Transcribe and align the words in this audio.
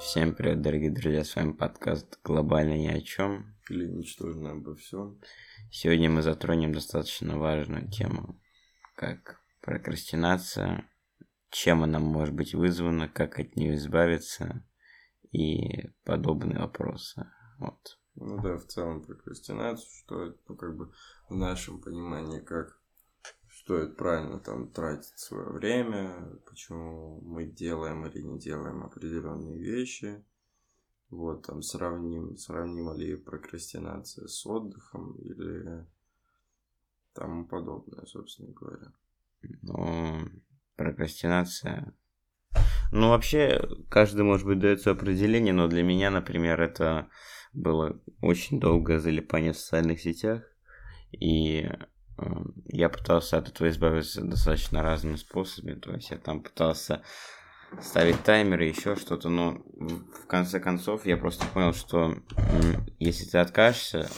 Всем 0.00 0.32
привет, 0.32 0.62
дорогие 0.62 0.92
друзья, 0.92 1.24
с 1.24 1.34
вами 1.34 1.52
подкаст 1.52 2.20
«Глобально 2.22 2.78
ни 2.78 2.86
о 2.86 3.00
чем». 3.00 3.56
Или 3.68 3.88
ничтожно 3.88 4.52
обо 4.52 4.76
всем. 4.76 5.20
Сегодня 5.72 6.08
мы 6.08 6.22
затронем 6.22 6.72
достаточно 6.72 7.36
важную 7.36 7.90
тему, 7.90 8.40
как 8.94 9.40
прокрастинация, 9.60 10.88
чем 11.50 11.82
она 11.82 11.98
может 11.98 12.32
быть 12.32 12.54
вызвана, 12.54 13.08
как 13.08 13.40
от 13.40 13.56
нее 13.56 13.74
избавиться 13.74 14.64
и 15.32 15.90
подобные 16.04 16.60
вопросы. 16.60 17.26
Вот. 17.58 17.98
Ну 18.14 18.40
да, 18.40 18.56
в 18.56 18.66
целом 18.66 19.02
прокрастинацию, 19.02 19.88
что 20.04 20.26
это, 20.26 20.38
ну, 20.48 20.56
как 20.56 20.76
бы 20.76 20.92
в 21.28 21.34
нашем 21.34 21.80
понимании, 21.80 22.38
как 22.38 22.80
стоит 23.68 23.98
правильно 23.98 24.40
там 24.40 24.70
тратить 24.70 25.18
свое 25.18 25.50
время, 25.50 26.40
почему 26.46 27.20
мы 27.20 27.44
делаем 27.44 28.06
или 28.06 28.22
не 28.22 28.38
делаем 28.38 28.82
определенные 28.82 29.58
вещи. 29.58 30.24
Вот, 31.10 31.46
там 31.46 31.60
сравним, 31.60 32.38
сравнима 32.38 32.96
ли 32.96 33.14
прокрастинация 33.16 34.26
с 34.26 34.46
отдыхом 34.46 35.16
или 35.16 35.86
тому 37.12 37.44
подобное, 37.46 38.06
собственно 38.06 38.52
говоря. 38.52 38.90
Ну, 39.60 40.30
прокрастинация. 40.76 41.94
Ну, 42.90 43.10
вообще, 43.10 43.68
каждый, 43.90 44.22
может 44.22 44.46
быть, 44.46 44.60
дает 44.60 44.80
свое 44.80 44.96
определение, 44.96 45.52
но 45.52 45.68
для 45.68 45.82
меня, 45.82 46.10
например, 46.10 46.58
это 46.62 47.10
было 47.52 48.00
очень 48.22 48.60
долгое 48.60 48.98
залипание 48.98 49.52
в 49.52 49.58
социальных 49.58 50.00
сетях. 50.00 50.42
И 51.12 51.68
я 52.66 52.88
пытался 52.88 53.38
от 53.38 53.48
этого 53.48 53.68
избавиться 53.68 54.22
достаточно 54.22 54.82
разными 54.82 55.16
способами. 55.16 55.74
То 55.74 55.92
есть 55.92 56.10
я 56.10 56.18
там 56.18 56.42
пытался 56.42 57.02
ставить 57.80 58.22
таймеры, 58.22 58.64
еще 58.64 58.96
что-то, 58.96 59.28
но 59.28 59.62
в 59.76 60.26
конце 60.26 60.60
концов 60.60 61.06
я 61.06 61.16
просто 61.16 61.46
понял, 61.46 61.72
что 61.74 62.16
если 62.98 63.24
ты 63.24 63.38
откажешься, 63.38 64.08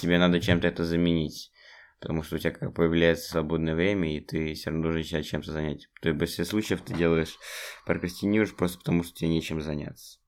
тебе 0.00 0.18
надо 0.18 0.40
чем-то 0.40 0.66
это 0.66 0.84
заменить. 0.84 1.52
Потому 2.00 2.22
что 2.22 2.36
у 2.36 2.38
тебя 2.38 2.52
как 2.52 2.74
появляется 2.74 3.30
свободное 3.30 3.74
время, 3.74 4.16
и 4.16 4.20
ты 4.20 4.54
все 4.54 4.70
равно 4.70 4.84
должен 4.84 5.04
себя 5.04 5.22
чем-то 5.22 5.52
занять. 5.52 5.88
То 6.00 6.08
есть 6.08 6.16
в 6.16 6.18
большинстве 6.18 6.44
случаев 6.46 6.80
ты 6.80 6.94
делаешь, 6.94 7.36
прокрастинируешь 7.84 8.56
просто 8.56 8.78
потому, 8.78 9.04
что 9.04 9.14
тебе 9.14 9.28
нечем 9.28 9.60
заняться. 9.60 10.19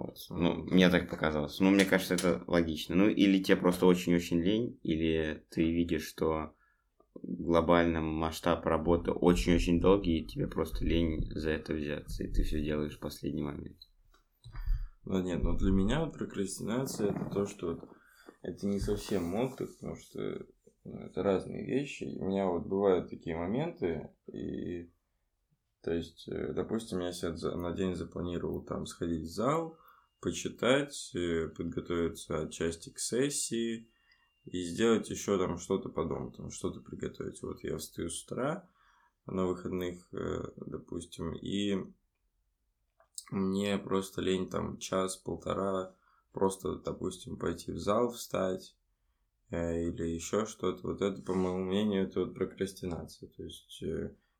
Вот. 0.00 0.16
Ну, 0.30 0.54
мне 0.54 0.88
так 0.88 1.10
показалось. 1.10 1.60
Ну, 1.60 1.70
мне 1.70 1.84
кажется, 1.84 2.14
это 2.14 2.42
логично. 2.46 2.94
Ну, 2.94 3.08
или 3.08 3.42
тебе 3.42 3.56
просто 3.56 3.84
очень-очень 3.84 4.40
лень, 4.40 4.78
или 4.82 5.44
ты 5.50 5.70
видишь, 5.70 6.06
что 6.06 6.54
глобальный 7.22 8.00
масштаб 8.00 8.64
работы 8.64 9.10
очень-очень 9.10 9.78
долгий, 9.78 10.20
и 10.20 10.26
тебе 10.26 10.46
просто 10.46 10.84
лень 10.84 11.30
за 11.34 11.50
это 11.50 11.74
взяться, 11.74 12.24
и 12.24 12.32
ты 12.32 12.44
все 12.44 12.62
делаешь 12.64 12.96
в 12.96 13.00
последний 13.00 13.42
момент. 13.42 13.76
Ну, 15.04 15.20
нет, 15.22 15.42
но 15.42 15.54
для 15.56 15.70
меня 15.70 16.04
вот 16.04 16.14
прокрастинация 16.14 17.10
это 17.10 17.24
то, 17.26 17.46
что 17.46 17.74
вот, 17.74 17.88
это 18.42 18.66
не 18.66 18.80
совсем 18.80 19.34
отдых, 19.34 19.76
потому 19.76 19.96
что 19.96 20.46
ну, 20.84 20.98
это 21.00 21.22
разные 21.22 21.66
вещи. 21.66 22.04
У 22.18 22.24
меня 22.24 22.46
вот 22.46 22.66
бывают 22.66 23.10
такие 23.10 23.36
моменты, 23.36 24.08
и 24.32 24.90
то 25.82 25.92
есть, 25.92 26.26
э, 26.28 26.52
допустим, 26.54 27.00
я 27.00 27.12
себе 27.12 27.32
на 27.56 27.72
день 27.72 27.94
запланировал 27.94 28.62
там 28.62 28.86
сходить 28.86 29.24
в 29.24 29.32
зал, 29.32 29.76
почитать, 30.20 31.10
э, 31.14 31.48
подготовиться 31.48 32.42
отчасти 32.42 32.90
к 32.90 32.98
сессии 32.98 33.88
и 34.44 34.62
сделать 34.62 35.08
еще 35.10 35.38
там 35.38 35.58
что-то 35.58 35.88
по 35.88 36.04
дому, 36.04 36.30
там 36.32 36.50
что-то 36.50 36.80
приготовить. 36.80 37.42
Вот 37.42 37.62
я 37.64 37.78
встаю 37.78 38.10
с 38.10 38.24
утра 38.24 38.68
на 39.26 39.46
выходных, 39.46 40.06
э, 40.12 40.44
допустим, 40.56 41.34
и 41.34 41.78
мне 43.30 43.78
просто 43.78 44.20
лень 44.20 44.48
там 44.48 44.78
час-полтора 44.78 45.94
просто, 46.32 46.76
допустим, 46.76 47.36
пойти 47.36 47.72
в 47.72 47.78
зал 47.78 48.10
встать 48.10 48.76
э, 49.50 49.88
или 49.88 50.04
еще 50.04 50.46
что-то. 50.46 50.86
Вот 50.86 51.00
это, 51.00 51.22
по 51.22 51.34
моему 51.34 51.64
мнению, 51.64 52.04
это 52.04 52.20
вот 52.20 52.34
прокрастинация. 52.34 53.28
То 53.28 53.42
есть, 53.42 53.82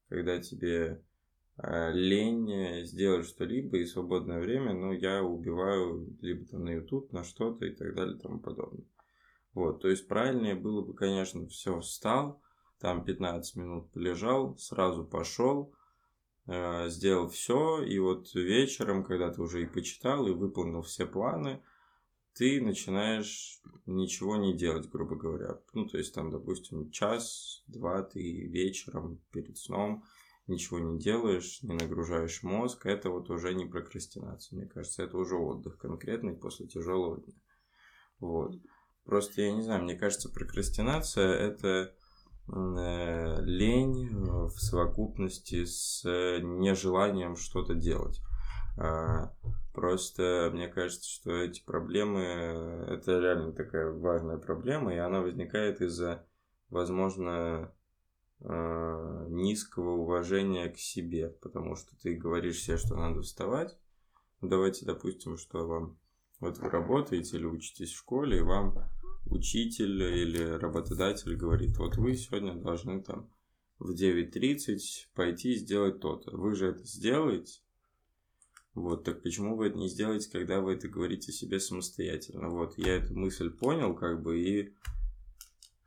когда 0.09 0.39
тебе 0.41 1.03
лень 1.63 2.51
э, 2.51 2.85
сделать 2.85 3.27
что-либо 3.27 3.79
и 3.79 3.85
свободное 3.85 4.41
время, 4.41 4.73
но 4.73 4.93
я 4.93 5.23
убиваю 5.23 6.17
либо 6.21 6.47
там 6.47 6.65
на 6.65 6.71
YouTube, 6.71 7.13
на 7.13 7.23
что-то 7.25 7.67
и 7.67 7.75
так 7.75 7.95
далее 7.95 8.17
и 8.17 8.21
тому 8.21 8.39
подобное. 8.39 8.87
Вот, 9.53 9.83
то 9.83 9.89
есть 9.89 10.07
правильнее 10.07 10.55
было 10.55 10.81
бы, 10.81 10.95
конечно, 10.95 11.47
все 11.49 11.81
встал, 11.81 12.41
там 12.79 13.05
15 13.05 13.57
минут 13.57 13.91
полежал, 13.91 14.57
сразу 14.59 15.05
пошел, 15.05 15.75
э, 16.47 16.89
сделал 16.89 17.29
все, 17.29 17.83
и 17.83 17.99
вот 17.99 18.33
вечером, 18.35 19.05
когда 19.05 19.31
ты 19.31 19.43
уже 19.43 19.63
и 19.63 19.67
почитал, 19.67 20.27
и 20.27 20.33
выполнил 20.33 20.83
все 20.83 21.05
планы, 21.05 21.61
ты 22.33 22.63
начинаешь 22.63 23.61
ничего 23.87 24.37
не 24.37 24.57
делать, 24.57 24.89
грубо 24.89 25.17
говоря. 25.17 25.59
Ну, 25.75 25.87
то 25.87 25.99
есть 25.99 26.15
там, 26.15 26.31
допустим, 26.31 26.91
час, 26.91 27.65
два 27.67 28.03
ты 28.03 28.47
вечером 28.47 29.21
перед 29.31 29.59
сном– 29.59 30.05
ничего 30.51 30.79
не 30.79 30.99
делаешь, 30.99 31.63
не 31.63 31.75
нагружаешь 31.75 32.43
мозг, 32.43 32.87
это 32.87 33.11
вот 33.11 33.31
уже 33.31 33.55
не 33.55 33.65
прокрастинация. 33.65 34.59
Мне 34.59 34.69
кажется, 34.69 35.03
это 35.03 35.17
уже 35.17 35.37
отдых 35.37 35.79
конкретный 35.79 36.35
после 36.35 36.67
тяжелого 36.67 37.21
дня. 37.21 37.35
Вот. 38.19 38.57
Просто 39.05 39.43
я 39.43 39.53
не 39.53 39.63
знаю, 39.63 39.83
мне 39.83 39.97
кажется, 39.97 40.29
прокрастинация 40.29 41.33
это 41.33 41.95
э, 42.49 43.37
лень 43.43 44.09
в 44.13 44.59
совокупности 44.59 45.65
с 45.65 46.05
нежеланием 46.05 47.37
что-то 47.37 47.75
делать. 47.75 48.21
А, 48.77 49.35
просто 49.73 50.51
мне 50.53 50.69
кажется, 50.69 51.09
что 51.09 51.33
эти 51.33 51.65
проблемы, 51.65 52.21
это 52.89 53.19
реально 53.19 53.53
такая 53.53 53.91
важная 53.91 54.39
проблема, 54.39 54.95
и 54.95 54.99
она 54.99 55.21
возникает 55.21 55.81
из-за, 55.81 56.27
возможно, 56.69 57.31
э, 57.31 57.69
низкого 58.41 59.97
уважения 59.97 60.69
к 60.69 60.79
себе, 60.79 61.29
потому 61.29 61.77
что 61.77 61.97
ты 62.01 62.15
говоришь 62.15 62.63
себе, 62.63 62.79
что 62.79 62.97
надо 62.97 63.23
вставать. 63.23 63.77
Ну, 64.41 64.49
давайте 64.49 64.87
допустим, 64.87 65.37
что 65.37 65.67
вам 65.67 65.99
вот 66.41 66.59
вы 66.59 66.71
работаете 66.71 67.37
или 67.37 67.45
учитесь 67.45 67.93
в 67.93 67.99
школе, 67.99 68.39
и 68.39 68.43
вам 68.43 68.79
учитель 69.27 70.03
или 70.03 70.43
работодатель 70.43 71.37
говорит, 71.37 71.77
вот 71.77 71.97
вы 71.97 72.15
сегодня 72.15 72.55
должны 72.55 73.03
там 73.03 73.31
в 73.79 73.93
9.30 73.93 74.79
пойти 75.15 75.55
сделать 75.55 76.01
то-то. 76.01 76.35
Вы 76.37 76.55
же 76.55 76.69
это 76.69 76.85
сделаете? 76.85 77.61
Вот, 78.75 79.05
так 79.05 79.23
почему 79.23 79.57
вы 79.57 79.67
это 79.67 79.79
не 79.79 79.89
сделаете, 79.89 80.31
когда 80.31 80.61
вы 80.61 80.75
это 80.75 80.89
говорите 80.89 81.33
себе 81.33 81.61
самостоятельно? 81.61 82.49
Вот, 82.49 82.79
я 82.79 82.97
эту 82.97 83.15
мысль 83.15 83.51
понял, 83.51 83.95
как 83.95 84.23
бы, 84.23 84.41
и 84.41 84.75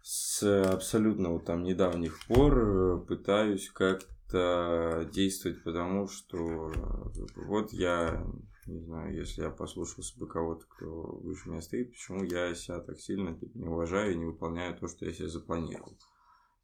с 0.04 0.44
абсолютно 0.66 1.30
вот 1.30 1.46
там 1.46 1.64
недавних 1.64 2.20
пор 2.28 2.58
э, 2.58 3.06
пытаюсь 3.08 3.70
как-то 3.70 5.10
действовать, 5.14 5.64
потому 5.64 6.08
что 6.10 6.72
э, 6.72 7.26
вот 7.38 7.72
я, 7.72 8.22
не 8.66 8.82
знаю, 8.82 9.16
если 9.16 9.44
я 9.44 9.50
послушался 9.50 10.20
бы 10.20 10.28
кого-то, 10.28 10.66
кто 10.68 10.86
выше 11.24 11.50
меня 11.50 11.62
стоит, 11.62 11.92
почему 11.92 12.26
я 12.26 12.54
себя 12.54 12.82
так 12.82 13.00
сильно 13.00 13.40
не 13.54 13.66
уважаю 13.66 14.12
и 14.12 14.18
не 14.18 14.26
выполняю 14.26 14.78
то, 14.78 14.90
что 14.90 15.06
я 15.06 15.14
себе 15.14 15.30
запланировал. 15.30 15.98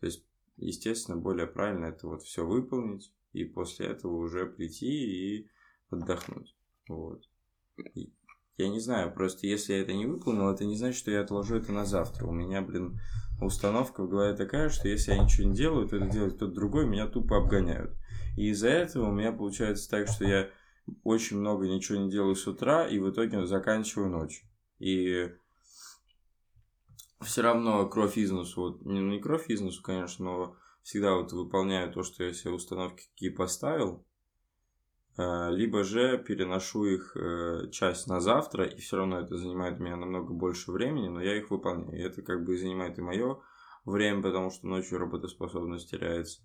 То 0.02 0.08
есть, 0.08 0.26
естественно, 0.58 1.16
более 1.16 1.48
правильно 1.48 1.86
это 1.86 2.08
вот 2.08 2.24
все 2.24 2.46
выполнить 2.46 3.14
и 3.32 3.46
после 3.46 3.86
этого 3.86 4.18
уже 4.18 4.48
прийти 4.48 5.38
и 5.38 5.50
отдохнуть. 5.90 6.58
Вот. 6.90 7.24
Я 8.58 8.68
не 8.68 8.82
знаю, 8.82 9.14
просто 9.14 9.48
если 9.48 9.72
я 9.72 9.80
это 9.80 9.94
не 9.94 10.06
выполнил, 10.06 10.50
это 10.50 10.66
не 10.66 10.76
значит, 10.76 11.00
что 11.00 11.12
я 11.12 11.22
отложу 11.22 11.56
это 11.56 11.72
на 11.72 11.86
завтра. 11.86 12.28
У 12.28 12.34
меня, 12.34 12.62
блин, 12.62 13.00
установка 13.42 14.04
в 14.04 14.10
голове 14.10 14.36
такая, 14.36 14.70
что 14.70 14.88
если 14.88 15.14
я 15.14 15.24
ничего 15.24 15.48
не 15.48 15.56
делаю, 15.56 15.88
то 15.88 15.98
это 15.98 16.08
делает 16.08 16.36
кто-то 16.36 16.54
другой, 16.54 16.86
меня 16.86 17.08
тупо 17.08 17.38
обгоняют. 17.38 17.96
И 18.38 18.50
из-за 18.50 18.70
этого 18.70 19.10
у 19.10 19.12
меня 19.12 19.32
получается 19.32 19.90
так, 19.90 20.08
что 20.08 20.26
я 20.26 20.50
очень 21.04 21.38
много 21.38 21.68
ничего 21.68 21.98
не 22.00 22.10
делаю 22.10 22.36
с 22.36 22.48
утра, 22.48 22.88
и 22.88 23.00
в 23.00 23.10
итоге 23.10 23.46
заканчиваю 23.46 24.10
ночью. 24.10 24.48
И 24.80 25.30
все 27.22 27.42
равно 27.42 27.88
кровь 27.88 28.18
из 28.18 28.32
носу, 28.32 28.62
вот, 28.62 28.86
не, 28.86 29.00
ну, 29.00 29.20
кровь 29.20 29.50
из 29.50 29.62
носу, 29.62 29.82
конечно, 29.82 30.26
но 30.26 30.56
всегда 30.84 31.16
вот 31.16 31.32
выполняю 31.34 31.92
то, 31.92 32.04
что 32.04 32.24
я 32.24 32.34
себе 32.34 32.52
установки 32.52 33.10
какие 33.12 33.30
поставил, 33.30 34.06
либо 35.20 35.84
же 35.84 36.18
переношу 36.18 36.86
их 36.86 37.18
э, 37.18 37.70
часть 37.72 38.08
на 38.08 38.22
завтра, 38.22 38.66
и 38.66 38.80
все 38.80 38.98
равно 38.98 39.20
это 39.20 39.36
занимает 39.36 39.80
у 39.80 39.84
меня 39.84 39.98
намного 39.98 40.34
больше 40.34 40.72
времени, 40.72 41.10
но 41.10 41.22
я 41.22 41.36
их 41.38 41.52
выполняю. 41.52 42.00
И 42.00 42.02
это 42.02 42.22
как 42.22 42.46
бы 42.46 42.58
занимает 42.58 42.98
и 42.98 43.02
мое 43.02 43.42
время, 43.86 44.22
потому 44.22 44.50
что 44.50 44.68
ночью 44.68 44.98
работоспособность 44.98 45.92
теряется. 45.92 46.42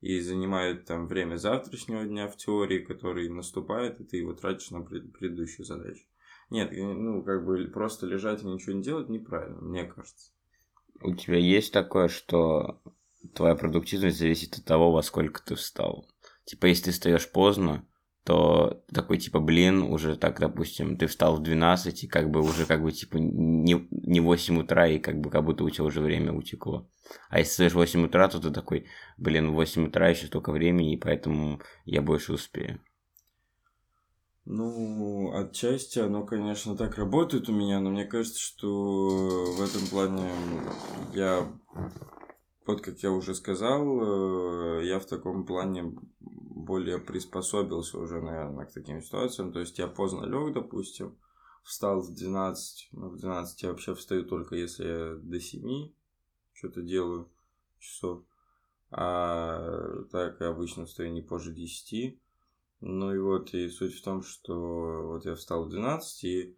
И 0.00 0.20
занимает 0.20 0.84
там 0.84 1.08
время 1.08 1.36
завтрашнего 1.36 2.04
дня 2.04 2.28
в 2.28 2.36
теории, 2.36 2.80
который 2.80 3.28
наступает, 3.28 4.00
и 4.00 4.04
ты 4.04 4.18
его 4.18 4.34
тратишь 4.34 4.70
на 4.70 4.82
предыдущую 4.82 5.64
задачу. 5.64 6.04
Нет, 6.50 6.70
ну, 6.72 7.22
как 7.22 7.44
бы 7.44 7.66
просто 7.68 8.06
лежать 8.06 8.42
и 8.42 8.46
ничего 8.46 8.74
не 8.74 8.82
делать 8.82 9.08
неправильно, 9.08 9.60
мне 9.60 9.84
кажется. 9.84 10.32
У 11.00 11.14
тебя 11.14 11.38
есть 11.38 11.72
такое, 11.72 12.08
что 12.08 12.80
твоя 13.34 13.54
продуктивность 13.54 14.18
зависит 14.18 14.56
от 14.58 14.64
того, 14.64 14.92
во 14.92 15.02
сколько 15.02 15.42
ты 15.42 15.54
встал? 15.54 16.08
Типа, 16.44 16.66
если 16.66 16.84
ты 16.84 16.90
встаешь 16.92 17.30
поздно, 17.30 17.86
то 18.28 18.84
такой 18.92 19.16
типа, 19.16 19.40
блин, 19.40 19.80
уже 19.80 20.14
так, 20.14 20.38
допустим, 20.38 20.98
ты 20.98 21.06
встал 21.06 21.36
в 21.36 21.42
12, 21.42 22.04
и 22.04 22.06
как 22.06 22.30
бы 22.30 22.42
уже 22.42 22.66
как 22.66 22.82
бы 22.82 22.92
типа 22.92 23.16
не, 23.16 23.88
не 23.90 24.20
8 24.20 24.58
утра, 24.58 24.86
и 24.86 24.98
как 24.98 25.18
бы 25.18 25.30
как 25.30 25.46
будто 25.46 25.64
у 25.64 25.70
тебя 25.70 25.84
уже 25.84 26.02
время 26.02 26.34
утекло. 26.34 26.86
А 27.30 27.38
если 27.38 27.52
стоишь 27.52 27.72
в 27.72 27.76
8 27.76 28.04
утра, 28.04 28.28
то 28.28 28.38
ты 28.38 28.50
такой, 28.50 28.84
блин, 29.16 29.52
в 29.52 29.54
8 29.54 29.86
утра 29.86 30.10
еще 30.10 30.26
столько 30.26 30.52
времени, 30.52 30.92
и 30.92 30.98
поэтому 30.98 31.62
я 31.86 32.02
больше 32.02 32.34
успею. 32.34 32.82
Ну, 34.44 35.32
отчасти 35.34 35.98
оно, 35.98 36.26
конечно, 36.26 36.76
так 36.76 36.98
работает 36.98 37.48
у 37.48 37.54
меня, 37.54 37.80
но 37.80 37.88
мне 37.88 38.04
кажется, 38.04 38.40
что 38.40 38.68
в 39.56 39.62
этом 39.62 39.86
плане 39.86 40.30
я, 41.14 41.50
вот 42.66 42.82
как 42.82 42.98
я 42.98 43.10
уже 43.10 43.34
сказал, 43.34 44.80
э, 44.82 44.86
я 44.86 44.98
в 44.98 45.06
таком 45.06 45.46
плане 45.46 45.94
более 46.68 46.98
приспособился 46.98 47.98
уже, 47.98 48.20
наверное, 48.20 48.66
к 48.66 48.72
таким 48.72 49.00
ситуациям. 49.02 49.52
То 49.52 49.60
есть 49.60 49.78
я 49.78 49.88
поздно 49.88 50.26
лег, 50.26 50.52
допустим, 50.52 51.16
встал 51.64 52.02
в 52.02 52.14
12, 52.14 52.90
ну, 52.92 53.08
в 53.08 53.16
12 53.16 53.62
я 53.62 53.70
вообще 53.70 53.94
встаю 53.94 54.24
только 54.24 54.54
если 54.54 54.84
я 54.86 55.14
до 55.16 55.40
7 55.40 55.90
что-то 56.52 56.82
делаю 56.82 57.30
часов. 57.78 58.22
А 58.90 60.04
так 60.10 60.40
я 60.40 60.48
обычно 60.48 60.84
встаю 60.84 61.12
не 61.12 61.22
позже 61.22 61.52
10. 61.52 62.20
Ну 62.80 63.14
и 63.14 63.18
вот, 63.18 63.54
и 63.54 63.68
суть 63.68 63.94
в 63.94 64.04
том, 64.04 64.22
что 64.22 65.08
вот 65.08 65.24
я 65.24 65.34
встал 65.34 65.64
в 65.64 65.70
12, 65.70 66.24
и 66.24 66.56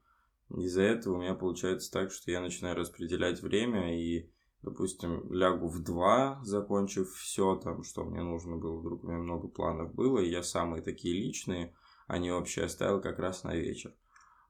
из-за 0.57 0.83
этого 0.83 1.15
у 1.15 1.21
меня 1.21 1.35
получается 1.35 1.91
так, 1.91 2.13
что 2.13 2.31
я 2.31 2.41
начинаю 2.41 2.77
распределять 2.77 3.41
время, 3.43 3.97
и, 3.99 4.29
допустим, 4.63 5.33
лягу 5.33 5.69
в 5.69 5.83
2, 5.83 6.41
закончив 6.43 7.11
все 7.15 7.57
там, 7.57 7.83
что 7.83 8.05
мне 8.05 8.23
нужно 8.23 8.57
было, 8.57 8.79
вдруг 8.79 9.05
у 9.05 9.07
меня 9.07 9.19
много 9.19 9.49
планов 9.49 9.95
было, 9.95 10.19
и 10.19 10.31
я 10.31 10.43
самые 10.43 10.83
такие 10.83 11.15
личные, 11.15 11.75
они 12.07 12.31
вообще 12.31 12.65
оставил 12.65 13.01
как 13.01 13.19
раз 13.19 13.45
на 13.45 13.55
вечер. 13.55 13.95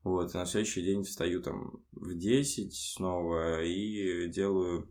Вот, 0.03 0.35
и 0.35 0.39
на 0.39 0.47
следующий 0.47 0.83
день 0.83 1.05
встаю 1.05 1.43
там 1.43 1.85
в 1.93 2.17
10 2.17 2.75
снова 2.75 3.63
и 3.63 4.29
делаю 4.29 4.91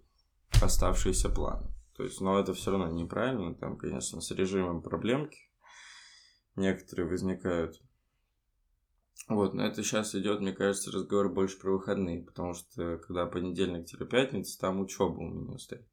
оставшиеся 0.62 1.30
планы. 1.30 1.68
То 1.96 2.04
есть, 2.04 2.22
но 2.22 2.40
это 2.40 2.54
все 2.54 2.72
равно 2.72 2.88
неправильно, 2.92 3.56
там, 3.56 3.76
конечно, 3.78 4.22
с 4.22 4.32
режимом 4.32 4.82
проблемки 4.82 5.50
некоторые 6.56 7.08
возникают. 7.08 7.82
Вот, 9.28 9.54
но 9.54 9.66
это 9.66 9.84
сейчас 9.84 10.16
идет, 10.16 10.40
мне 10.40 10.54
кажется, 10.54 10.92
разговор 10.92 11.32
больше 11.32 11.60
про 11.60 11.74
выходные, 11.74 12.24
потому 12.24 12.54
что 12.54 12.98
когда 12.98 13.26
понедельник-пятница, 13.28 14.60
там 14.60 14.80
учеба 14.80 15.20
у 15.20 15.30
меня 15.30 15.58
стоит. 15.60 15.88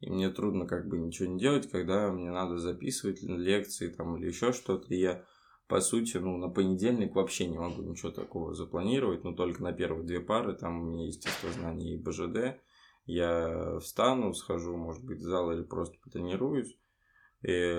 И 0.00 0.10
мне 0.10 0.28
трудно 0.28 0.66
как 0.66 0.86
бы 0.86 0.98
ничего 0.98 1.30
не 1.30 1.38
делать, 1.38 1.70
когда 1.70 2.12
мне 2.12 2.30
надо 2.30 2.58
записывать 2.58 3.22
лекции 3.22 3.88
там 3.88 4.16
или 4.16 4.26
еще 4.26 4.52
что-то. 4.52 4.92
И 4.92 4.98
я, 4.98 5.24
по 5.66 5.80
сути, 5.80 6.18
ну, 6.18 6.36
на 6.36 6.50
понедельник 6.50 7.14
вообще 7.14 7.46
не 7.46 7.56
могу 7.56 7.82
ничего 7.82 8.10
такого 8.10 8.52
запланировать, 8.52 9.24
но 9.24 9.32
только 9.32 9.62
на 9.62 9.72
первые 9.72 10.04
две 10.04 10.20
пары, 10.20 10.54
там 10.54 10.82
у 10.82 10.84
меня 10.84 11.06
есть 11.06 11.24
естествознание 11.24 11.94
и 11.94 12.02
БЖД. 12.02 12.60
Я 13.06 13.78
встану, 13.80 14.34
схожу, 14.34 14.76
может 14.76 15.04
быть, 15.04 15.20
в 15.20 15.22
зал 15.22 15.52
или 15.52 15.62
просто 15.62 15.96
потренируюсь. 16.02 16.76
И, 17.40 17.74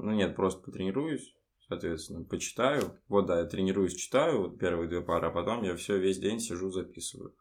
ну 0.00 0.10
нет, 0.10 0.36
просто 0.36 0.62
потренируюсь, 0.62 1.34
соответственно, 1.68 2.24
почитаю. 2.24 2.98
Вот, 3.08 3.26
да, 3.26 3.40
я 3.40 3.46
тренируюсь, 3.46 3.94
читаю 3.94 4.42
вот 4.42 4.58
первые 4.58 4.88
две 4.88 5.00
пары, 5.00 5.28
а 5.28 5.30
потом 5.30 5.62
я 5.62 5.76
все 5.76 5.98
весь 5.98 6.18
день 6.18 6.40
сижу, 6.40 6.70
записываю. 6.70 7.34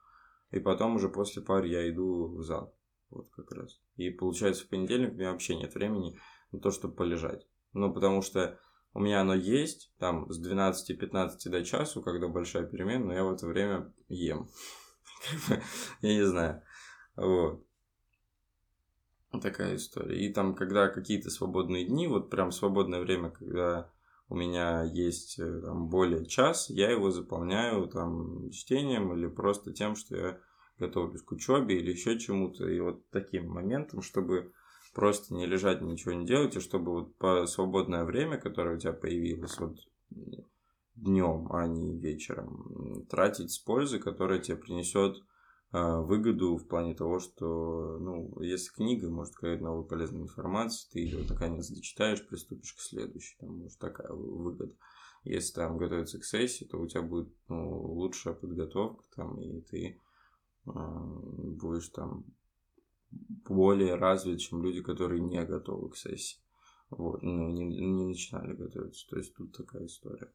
И 0.52 0.60
потом 0.60 0.96
уже 0.96 1.10
после 1.10 1.42
пар 1.42 1.64
я 1.66 1.90
иду 1.90 2.36
в 2.38 2.44
зал. 2.44 2.76
Вот 3.10 3.30
как 3.32 3.52
раз. 3.52 3.82
И 3.96 4.10
получается 4.10 4.66
в 4.66 4.70
понедельник 4.70 5.12
у 5.12 5.16
меня 5.16 5.32
вообще 5.32 5.56
нет 5.56 5.74
времени 5.74 6.20
на 6.52 6.60
то, 6.60 6.72
чтобы 6.72 6.96
полежать. 6.96 7.48
Ну, 7.74 7.94
потому 7.94 8.22
что 8.22 8.60
у 8.94 9.00
меня 9.00 9.22
оно 9.22 9.34
есть, 9.34 9.92
там, 9.98 10.30
с 10.30 10.40
12-15 10.40 11.50
до 11.50 11.64
часу, 11.64 12.04
когда 12.04 12.28
большая 12.28 12.66
перемена, 12.66 13.06
но 13.06 13.14
я 13.14 13.24
в 13.24 13.34
это 13.34 13.48
время 13.48 13.92
ем. 14.08 14.50
Я 16.02 16.14
не 16.14 16.26
знаю. 16.26 16.62
Вот. 17.16 17.66
Такая 19.42 19.76
история. 19.76 20.24
И 20.24 20.32
там, 20.32 20.54
когда 20.54 20.90
какие-то 20.90 21.32
свободные 21.32 21.86
дни, 21.86 22.08
вот 22.08 22.30
прям 22.30 22.52
свободное 22.52 23.02
время, 23.02 23.32
когда 23.32 23.92
у 24.30 24.36
меня 24.36 24.84
есть 24.84 25.40
э, 25.40 25.62
там, 25.62 25.90
более 25.90 26.26
час, 26.26 26.70
я 26.70 26.90
его 26.90 27.12
заполняю 27.12 27.88
там 27.88 28.50
чтением 28.52 29.14
или 29.14 29.28
просто 29.28 29.74
тем, 29.74 29.96
что 29.96 30.16
я 30.16 30.40
готовлюсь 30.80 31.22
к 31.22 31.32
учебе 31.32 31.78
или 31.78 31.92
еще 31.92 32.18
чему-то. 32.20 32.68
И 32.68 32.80
вот 32.80 33.10
таким 33.10 33.50
моментом, 33.50 34.02
чтобы 34.02 34.52
просто 34.94 35.34
не 35.34 35.46
лежать, 35.46 35.82
ничего 35.82 36.14
не 36.14 36.26
делать, 36.26 36.56
и 36.56 36.60
чтобы 36.60 36.92
вот 36.92 37.16
по 37.18 37.46
свободное 37.46 38.06
время, 38.06 38.38
которое 38.38 38.76
у 38.76 38.80
тебя 38.80 38.94
появилось 38.94 39.58
вот 39.60 39.78
днем, 40.96 41.52
а 41.52 41.68
не 41.68 41.98
вечером, 41.98 43.06
тратить 43.10 43.52
с 43.52 43.60
пользой, 43.60 44.00
которая 44.00 44.40
тебе 44.40 44.58
принесет 44.58 45.18
выгоду 45.74 46.56
в 46.58 46.68
плане 46.68 46.94
того, 46.94 47.20
что, 47.20 47.98
ну, 48.00 48.40
если 48.42 48.72
книга 48.72 49.10
может 49.10 49.34
сказать 49.34 49.60
новую 49.60 49.86
полезную 49.86 50.26
информацию, 50.26 50.92
ты 50.92 51.00
ее 51.00 51.26
наконец 51.28 51.68
дочитаешь, 51.70 52.26
приступишь 52.28 52.74
к 52.74 52.80
следующей, 52.80 53.36
там 53.40 53.58
может 53.58 53.80
такая 53.80 54.12
выгода. 54.12 54.76
Если 55.24 55.54
там 55.54 55.78
готовиться 55.78 56.20
к 56.20 56.26
сессии, 56.26 56.66
то 56.66 56.78
у 56.78 56.88
тебя 56.88 57.02
будет 57.02 57.34
ну, 57.48 57.82
лучшая 57.82 58.36
подготовка, 58.36 59.04
там, 59.16 59.42
и 59.42 59.62
ты 59.62 60.00
э, 60.68 60.72
будешь 60.72 61.90
там 61.90 62.26
более 63.10 63.96
развит, 63.96 64.42
чем 64.42 64.62
люди, 64.62 64.82
которые 64.82 65.22
не 65.22 65.44
готовы 65.44 65.90
к 65.90 65.98
сессии. 65.98 66.40
Вот, 66.90 67.24
ну, 67.24 67.50
не, 67.50 67.66
не 67.66 68.06
начинали 68.06 68.54
готовиться. 68.54 69.08
То 69.10 69.18
есть 69.18 69.34
тут 69.34 69.56
такая 69.56 69.86
история. 69.86 70.32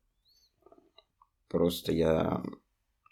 Просто 1.49 1.93
я 1.93 2.43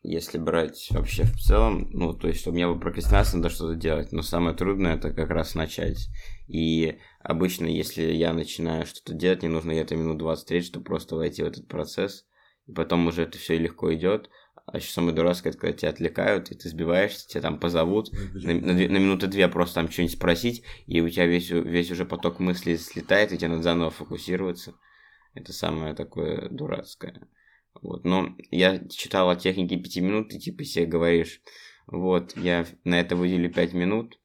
если 0.06 0.38
брать 0.38 0.86
вообще 0.90 1.24
в 1.24 1.36
целом, 1.38 1.90
ну, 1.92 2.14
то 2.14 2.28
есть 2.28 2.46
у 2.46 2.52
меня 2.52 2.68
бы 2.68 2.78
прокрастинация 2.78 3.38
надо 3.38 3.50
что-то 3.50 3.74
делать, 3.74 4.12
но 4.12 4.22
самое 4.22 4.56
трудное 4.56 4.94
это 4.94 5.12
как 5.12 5.30
раз 5.30 5.56
начать. 5.56 6.08
И 6.46 6.98
обычно, 7.20 7.66
если 7.66 8.02
я 8.12 8.32
начинаю 8.32 8.86
что-то 8.86 9.14
делать, 9.14 9.42
мне 9.42 9.50
нужно 9.50 9.72
где-то 9.72 9.96
минут 9.96 10.22
20-30, 10.22 10.62
чтобы 10.62 10.84
просто 10.84 11.16
войти 11.16 11.42
в 11.42 11.46
этот 11.46 11.66
процесс, 11.66 12.24
и 12.66 12.72
потом 12.72 13.06
уже 13.08 13.22
это 13.22 13.36
все 13.36 13.58
легко 13.58 13.92
идет. 13.94 14.30
А 14.66 14.78
еще 14.78 14.90
самое 14.90 15.14
дурацкое, 15.14 15.52
это 15.52 15.60
когда 15.60 15.76
тебя 15.76 15.90
отвлекают, 15.90 16.50
и 16.50 16.54
ты 16.54 16.68
сбиваешься, 16.68 17.28
тебя 17.28 17.42
там 17.42 17.58
позовут 17.58 18.10
на, 18.34 18.54
на, 18.54 18.72
на 18.72 18.98
минуты 18.98 19.26
две 19.26 19.48
просто 19.48 19.76
там 19.76 19.90
что-нибудь 19.90 20.16
спросить, 20.16 20.62
и 20.86 21.00
у 21.00 21.08
тебя 21.08 21.26
весь, 21.26 21.50
весь 21.50 21.90
уже 21.90 22.04
поток 22.04 22.38
мыслей 22.38 22.76
слетает, 22.76 23.32
и 23.32 23.38
тебе 23.38 23.48
надо 23.48 23.62
заново 23.62 23.90
фокусироваться. 23.90 24.74
Это 25.34 25.52
самое 25.52 25.94
такое 25.94 26.48
дурацкое. 26.48 27.28
Вот. 27.82 28.04
Но 28.04 28.36
я 28.50 28.86
читал 28.88 29.30
о 29.30 29.36
технике 29.36 29.76
5 29.76 29.96
минут, 29.98 30.28
ты 30.28 30.38
типа 30.38 30.64
себе 30.64 30.86
говоришь, 30.86 31.40
вот, 31.86 32.36
я 32.36 32.66
на 32.84 33.00
это 33.00 33.16
выделю 33.16 33.52
5 33.52 33.72
минут, 33.74 34.18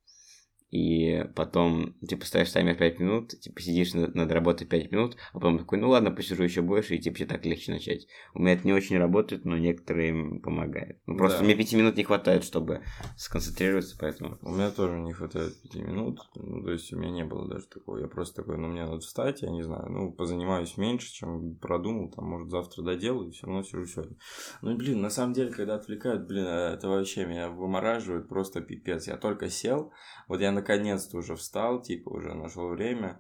и 0.72 1.26
потом, 1.36 1.94
типа, 2.08 2.26
ставишь 2.26 2.52
таймер 2.52 2.76
5 2.76 3.00
минут, 3.00 3.30
типа, 3.40 3.62
сидишь 3.62 3.94
над, 3.94 4.16
над 4.16 4.32
работой 4.32 4.66
5 4.66 4.92
минут, 4.92 5.18
а 5.34 5.40
потом 5.40 5.60
такой, 5.60 5.78
ну 5.78 5.90
ладно, 5.90 6.12
посижу 6.12 6.44
еще 6.44 6.62
больше, 6.62 6.96
и 6.96 7.00
типа, 7.00 7.18
тебе 7.18 7.28
так 7.28 7.46
легче 7.46 7.74
начать. 7.74 8.08
У 8.34 8.40
меня 8.40 8.54
это 8.54 8.66
не 8.66 8.74
очень 8.74 8.98
работает, 8.98 9.44
но 9.44 9.58
некоторые 9.58 10.40
помогает. 10.40 11.00
Ну, 11.06 11.18
просто 11.18 11.40
да. 11.40 11.44
мне 11.44 11.56
5 11.56 11.74
минут 11.74 11.98
не 11.98 12.04
хватает, 12.04 12.46
чтобы 12.46 12.82
сконцентрироваться, 13.18 13.98
поэтому... 14.00 14.38
У 14.42 14.52
меня 14.52 14.72
тоже 14.72 14.98
не 14.98 15.12
хватает 15.12 15.62
5 15.64 15.76
минут, 15.84 16.20
ну, 16.36 16.64
то 16.64 16.72
есть 16.72 16.94
у 16.94 16.98
меня 16.98 17.12
не 17.12 17.26
было 17.26 17.50
даже 17.50 17.68
такого, 17.68 17.98
я 17.98 18.08
просто 18.08 18.42
такой, 18.42 18.58
ну, 18.58 18.70
мне 18.70 18.86
надо 18.86 19.00
встать, 19.00 19.42
я 19.42 19.50
не 19.50 19.64
знаю, 19.64 19.92
ну, 19.92 20.14
позанимаюсь 20.14 20.78
меньше, 20.78 21.12
чем 21.12 21.56
продумал, 21.56 22.12
там, 22.12 22.26
может, 22.26 22.50
завтра 22.50 22.82
доделаю, 22.84 23.28
и 23.28 23.32
все 23.32 23.46
равно 23.46 23.64
сижу 23.64 23.86
сегодня. 23.86 24.16
Ну, 24.62 24.78
блин, 24.78 25.02
на 25.02 25.10
самом 25.10 25.34
деле, 25.34 25.52
когда 25.52 25.76
отвлекают, 25.76 26.28
блин, 26.28 26.46
это 26.46 26.88
вообще 26.88 27.26
меня 27.26 27.50
вымораживает 27.50 28.30
просто 28.30 28.62
пипец. 28.62 29.08
Я 29.08 29.18
только 29.18 29.50
сел, 29.50 29.92
вот 30.28 30.40
я 30.40 30.52
наконец-то 30.62 31.18
уже 31.18 31.36
встал, 31.36 31.82
типа 31.82 32.10
уже 32.10 32.34
нашел 32.34 32.70
время. 32.70 33.20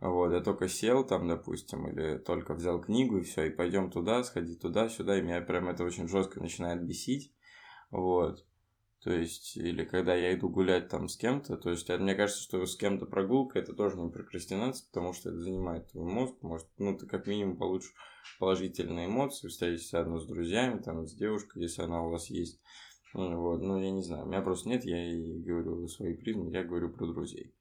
Вот, 0.00 0.32
я 0.32 0.40
только 0.40 0.68
сел 0.68 1.04
там, 1.04 1.28
допустим, 1.28 1.88
или 1.88 2.18
только 2.18 2.54
взял 2.54 2.80
книгу 2.80 3.18
и 3.18 3.22
все, 3.22 3.46
и 3.46 3.50
пойдем 3.50 3.90
туда, 3.90 4.22
сходи 4.22 4.56
туда, 4.56 4.88
сюда, 4.88 5.18
и 5.18 5.22
меня 5.22 5.40
прям 5.40 5.68
это 5.68 5.84
очень 5.84 6.08
жестко 6.08 6.40
начинает 6.40 6.84
бесить. 6.84 7.32
Вот. 7.90 8.46
То 9.02 9.12
есть, 9.12 9.56
или 9.56 9.84
когда 9.84 10.14
я 10.14 10.34
иду 10.34 10.48
гулять 10.48 10.88
там 10.88 11.08
с 11.08 11.16
кем-то, 11.16 11.56
то 11.56 11.70
есть, 11.70 11.88
мне 11.88 12.14
кажется, 12.14 12.42
что 12.42 12.64
с 12.64 12.76
кем-то 12.76 13.06
прогулка 13.06 13.58
это 13.58 13.72
тоже 13.72 13.96
не 13.96 14.10
прокрастинация, 14.10 14.86
потому 14.88 15.12
что 15.12 15.30
это 15.30 15.38
занимает 15.38 15.90
твой 15.90 16.04
мозг, 16.04 16.34
может, 16.42 16.68
ну, 16.78 16.96
ты 16.96 17.06
как 17.06 17.26
минимум 17.26 17.56
получишь 17.56 17.94
положительные 18.40 19.06
эмоции, 19.06 19.48
встретишься 19.48 20.00
одно 20.00 20.18
с 20.18 20.26
друзьями, 20.26 20.80
там, 20.80 21.06
с 21.06 21.14
девушкой, 21.14 21.62
если 21.62 21.82
она 21.82 22.02
у 22.02 22.10
вас 22.10 22.28
есть, 22.28 22.60
вот, 23.14 23.62
ну, 23.62 23.80
я 23.80 23.90
не 23.90 24.02
знаю, 24.02 24.24
у 24.24 24.28
меня 24.28 24.42
просто 24.42 24.68
нет, 24.68 24.84
я 24.84 25.12
и 25.12 25.40
говорю 25.40 25.86
свои 25.88 26.14
призмы, 26.14 26.50
я 26.50 26.64
говорю 26.64 26.90
про 26.90 27.06
друзей. 27.06 27.54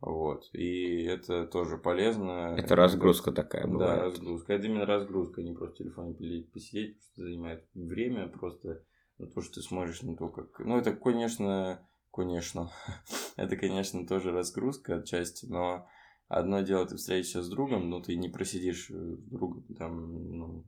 Вот, 0.00 0.48
и 0.52 1.04
это 1.04 1.46
тоже 1.46 1.78
полезно. 1.78 2.56
Это 2.58 2.74
разгрузка 2.74 3.30
это, 3.30 3.42
такая 3.42 3.68
бывает. 3.68 4.00
Да, 4.00 4.04
разгрузка. 4.06 4.52
Это 4.52 4.66
именно 4.66 4.84
разгрузка, 4.84 5.42
не 5.42 5.54
просто 5.54 5.76
в 5.76 5.78
телефоне 5.78 6.14
посидеть, 6.52 6.96
потому 6.96 7.12
что 7.12 7.22
занимает 7.22 7.68
время 7.74 8.26
просто 8.28 8.84
на 9.18 9.26
то, 9.28 9.40
что 9.40 9.54
ты 9.54 9.62
смотришь 9.62 10.02
на 10.02 10.16
то, 10.16 10.28
как... 10.28 10.58
Ну, 10.58 10.76
это, 10.76 10.92
конечно, 10.92 11.88
конечно, 12.12 12.70
это, 13.36 13.56
конечно, 13.56 14.06
тоже 14.06 14.32
разгрузка 14.32 14.96
отчасти, 14.96 15.46
но 15.46 15.86
одно 16.26 16.60
дело, 16.62 16.86
ты 16.86 16.96
встретишься 16.96 17.42
с 17.42 17.48
другом, 17.48 17.88
но 17.88 18.00
ты 18.00 18.16
не 18.16 18.28
просидишь 18.28 18.88
с 18.88 19.30
другом, 19.30 19.64
там, 19.78 20.36
ну, 20.36 20.66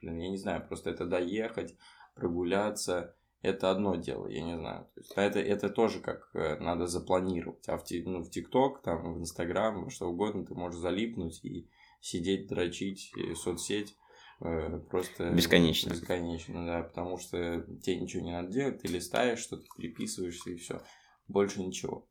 блин, 0.00 0.18
я 0.18 0.30
не 0.30 0.36
знаю, 0.36 0.66
просто 0.66 0.90
это 0.90 1.06
доехать, 1.06 1.74
прогуляться, 2.16 3.14
это 3.42 3.70
одно 3.70 3.94
дело, 3.94 4.26
я 4.26 4.42
не 4.42 4.56
знаю. 4.56 4.88
То 4.94 5.00
есть, 5.00 5.12
это, 5.14 5.38
это 5.38 5.68
тоже 5.68 6.00
как 6.00 6.30
э, 6.34 6.58
надо 6.58 6.86
запланировать. 6.86 7.68
А 7.68 7.78
в, 7.78 7.84
ну, 8.04 8.24
в 8.24 8.80
там, 8.82 9.14
в 9.14 9.20
Инстаграм, 9.20 9.88
что 9.90 10.08
угодно, 10.08 10.44
ты 10.44 10.54
можешь 10.54 10.80
залипнуть 10.80 11.44
и 11.44 11.68
сидеть, 12.00 12.48
дрочить, 12.48 13.12
и 13.16 13.34
соцсеть 13.34 13.94
э, 14.40 14.80
просто... 14.90 15.30
Бесконечно. 15.30 15.90
Бесконечно, 15.90 16.66
да, 16.66 16.82
потому 16.82 17.18
что 17.18 17.60
тебе 17.82 18.00
ничего 18.00 18.24
не 18.24 18.32
надо 18.32 18.50
делать, 18.50 18.80
ты 18.80 18.88
листаешь 18.88 19.38
что-то, 19.38 19.64
переписываешься 19.76 20.50
и 20.50 20.56
все. 20.56 20.80
Больше 21.28 21.62
ничего. 21.62 22.08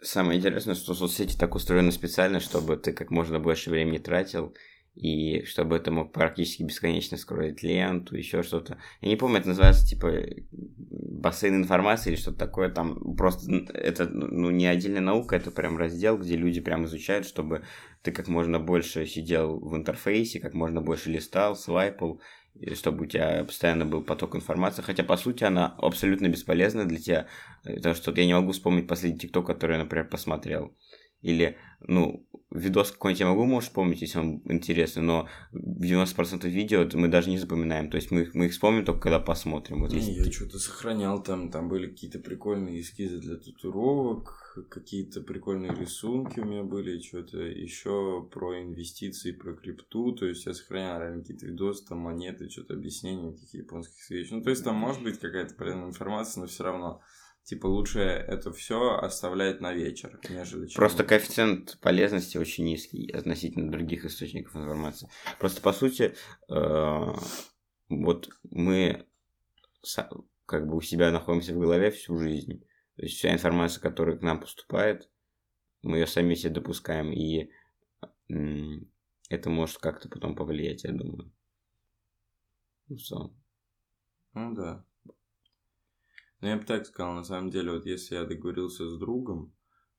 Самое 0.00 0.38
интересное, 0.38 0.74
что 0.74 0.94
соцсети 0.94 1.36
так 1.36 1.54
устроены 1.54 1.92
специально, 1.92 2.40
чтобы 2.40 2.76
ты 2.76 2.92
как 2.92 3.10
можно 3.10 3.40
больше 3.40 3.70
времени 3.70 3.98
тратил, 3.98 4.54
и 4.98 5.44
чтобы 5.44 5.76
это 5.76 5.92
мог 5.92 6.12
практически 6.12 6.64
бесконечно 6.64 7.16
скроллить 7.16 7.62
ленту, 7.62 8.16
еще 8.16 8.42
что-то. 8.42 8.78
Я 9.00 9.08
не 9.08 9.16
помню, 9.16 9.38
это 9.38 9.48
называется 9.48 9.86
типа 9.86 10.12
бассейн 10.50 11.54
информации 11.54 12.10
или 12.10 12.16
что-то 12.16 12.38
такое, 12.38 12.68
там 12.68 13.14
просто 13.16 13.48
это 13.72 14.08
ну, 14.08 14.50
не 14.50 14.66
отдельная 14.66 15.00
наука, 15.00 15.36
это 15.36 15.52
прям 15.52 15.78
раздел, 15.78 16.18
где 16.18 16.36
люди 16.36 16.60
прям 16.60 16.84
изучают, 16.86 17.26
чтобы 17.26 17.62
ты 18.02 18.10
как 18.10 18.26
можно 18.26 18.58
больше 18.58 19.06
сидел 19.06 19.60
в 19.60 19.76
интерфейсе, 19.76 20.40
как 20.40 20.54
можно 20.54 20.80
больше 20.80 21.10
листал, 21.10 21.54
свайпал, 21.54 22.20
чтобы 22.74 23.04
у 23.04 23.06
тебя 23.06 23.44
постоянно 23.44 23.86
был 23.86 24.02
поток 24.02 24.34
информации, 24.34 24.82
хотя 24.82 25.04
по 25.04 25.16
сути 25.16 25.44
она 25.44 25.76
абсолютно 25.78 26.28
бесполезна 26.28 26.86
для 26.86 26.98
тебя, 26.98 27.26
потому 27.62 27.94
что 27.94 28.10
я 28.10 28.26
не 28.26 28.34
могу 28.34 28.50
вспомнить 28.50 28.88
последний 28.88 29.20
тикток, 29.20 29.46
который 29.46 29.76
я, 29.76 29.84
например, 29.84 30.08
посмотрел. 30.08 30.74
Или, 31.20 31.56
ну, 31.80 32.27
видос 32.50 32.92
какой-нибудь 32.92 33.20
я 33.20 33.26
могу, 33.26 33.44
может, 33.44 33.72
помнить, 33.72 34.00
если 34.00 34.18
он 34.18 34.42
интересный, 34.46 35.02
но 35.02 35.28
90% 35.52 36.48
видео 36.48 36.88
мы 36.94 37.08
даже 37.08 37.30
не 37.30 37.38
запоминаем. 37.38 37.90
То 37.90 37.96
есть 37.96 38.10
мы, 38.10 38.28
мы 38.32 38.46
их 38.46 38.52
вспомним 38.52 38.84
только 38.84 39.00
когда 39.00 39.20
посмотрим. 39.20 39.80
Вот 39.80 39.92
не, 39.92 40.14
я 40.14 40.30
что-то 40.30 40.58
сохранял 40.58 41.22
там, 41.22 41.50
там 41.50 41.68
были 41.68 41.88
какие-то 41.88 42.18
прикольные 42.18 42.80
эскизы 42.80 43.18
для 43.18 43.36
татуировок, 43.36 44.64
какие-то 44.70 45.20
прикольные 45.20 45.74
рисунки 45.74 46.40
у 46.40 46.44
меня 46.44 46.62
были, 46.62 47.00
что-то 47.00 47.38
еще 47.38 48.26
про 48.32 48.60
инвестиции, 48.62 49.32
про 49.32 49.54
крипту. 49.54 50.12
То 50.12 50.26
есть 50.26 50.46
я 50.46 50.54
сохранял 50.54 51.00
реально 51.00 51.20
какие-то 51.20 51.46
видосы, 51.46 51.86
там 51.86 51.98
монеты, 51.98 52.48
что-то 52.48 52.74
объяснения 52.74 53.32
каких 53.32 53.54
японских 53.54 54.02
свеч. 54.02 54.30
Ну, 54.30 54.42
то 54.42 54.50
есть 54.50 54.64
там 54.64 54.76
может 54.76 55.02
быть 55.02 55.18
какая-то 55.18 55.54
полезная 55.54 55.88
информация, 55.88 56.40
но 56.40 56.46
все 56.46 56.64
равно 56.64 57.02
типа 57.48 57.66
лучше 57.66 58.00
это 58.00 58.52
все 58.52 58.98
оставлять 58.98 59.62
на 59.62 59.72
вечер, 59.72 60.20
нежели 60.28 60.68
Просто 60.74 61.02
коэффициент 61.02 61.78
полезности 61.80 62.36
очень 62.36 62.64
низкий 62.64 63.10
относительно 63.10 63.72
других 63.72 64.04
источников 64.04 64.54
информации. 64.54 65.08
Просто 65.38 65.62
по 65.62 65.72
сути, 65.72 66.14
э, 66.50 67.12
вот 67.88 68.28
мы 68.50 69.06
как 70.44 70.68
бы 70.68 70.76
у 70.76 70.82
себя 70.82 71.10
находимся 71.10 71.54
в 71.54 71.58
голове 71.58 71.90
всю 71.90 72.18
жизнь. 72.18 72.60
То 72.96 73.02
есть 73.02 73.16
вся 73.16 73.32
информация, 73.32 73.80
которая 73.80 74.18
к 74.18 74.22
нам 74.22 74.40
поступает, 74.40 75.08
мы 75.80 75.96
ее 75.96 76.06
сами 76.06 76.34
себе 76.34 76.52
допускаем, 76.52 77.12
и 77.12 77.50
это 78.28 79.48
может 79.48 79.78
как-то 79.78 80.10
потом 80.10 80.36
повлиять, 80.36 80.84
я 80.84 80.92
думаю. 80.92 81.32
Ну, 82.88 82.96
в 82.96 83.00
целом. 83.00 83.42
Ну 84.34 84.54
да. 84.54 84.84
Ну, 86.40 86.48
я 86.48 86.56
бы 86.56 86.64
так 86.64 86.86
сказал, 86.86 87.14
на 87.14 87.24
самом 87.24 87.50
деле, 87.50 87.72
вот 87.72 87.86
если 87.86 88.14
я 88.14 88.24
договорился 88.24 88.88
с 88.88 88.96
другом, 88.98 89.52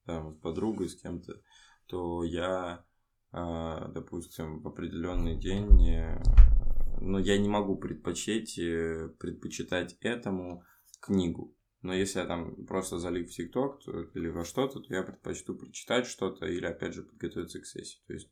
там, 0.06 0.34
с 0.34 0.38
подругой, 0.38 0.90
с 0.90 0.96
кем-то, 0.96 1.42
то 1.88 2.24
я, 2.24 2.86
э, 3.34 3.92
допустим, 3.94 4.62
в 4.62 4.68
определенный 4.68 5.38
день, 5.38 5.90
э, 5.90 6.22
ну, 7.02 7.20
я 7.20 7.38
не 7.38 7.50
могу 7.50 7.78
предпочесть, 7.78 8.58
э, 8.58 9.10
предпочитать 9.20 9.98
этому 10.00 10.64
книгу. 11.02 11.56
Но 11.82 11.94
если 11.94 12.20
я 12.20 12.26
там 12.26 12.66
просто 12.66 13.00
залив 13.00 13.30
в 13.30 13.32
ТикТок 13.32 13.82
или 14.14 14.28
во 14.28 14.44
что-то, 14.44 14.80
то 14.82 14.94
я 14.94 15.04
предпочту 15.04 15.56
прочитать 15.56 16.08
что-то 16.08 16.46
или, 16.46 16.66
опять 16.66 16.94
же, 16.94 17.04
подготовиться 17.04 17.60
к 17.60 17.66
сессии. 17.66 18.00
То 18.08 18.14
есть, 18.14 18.30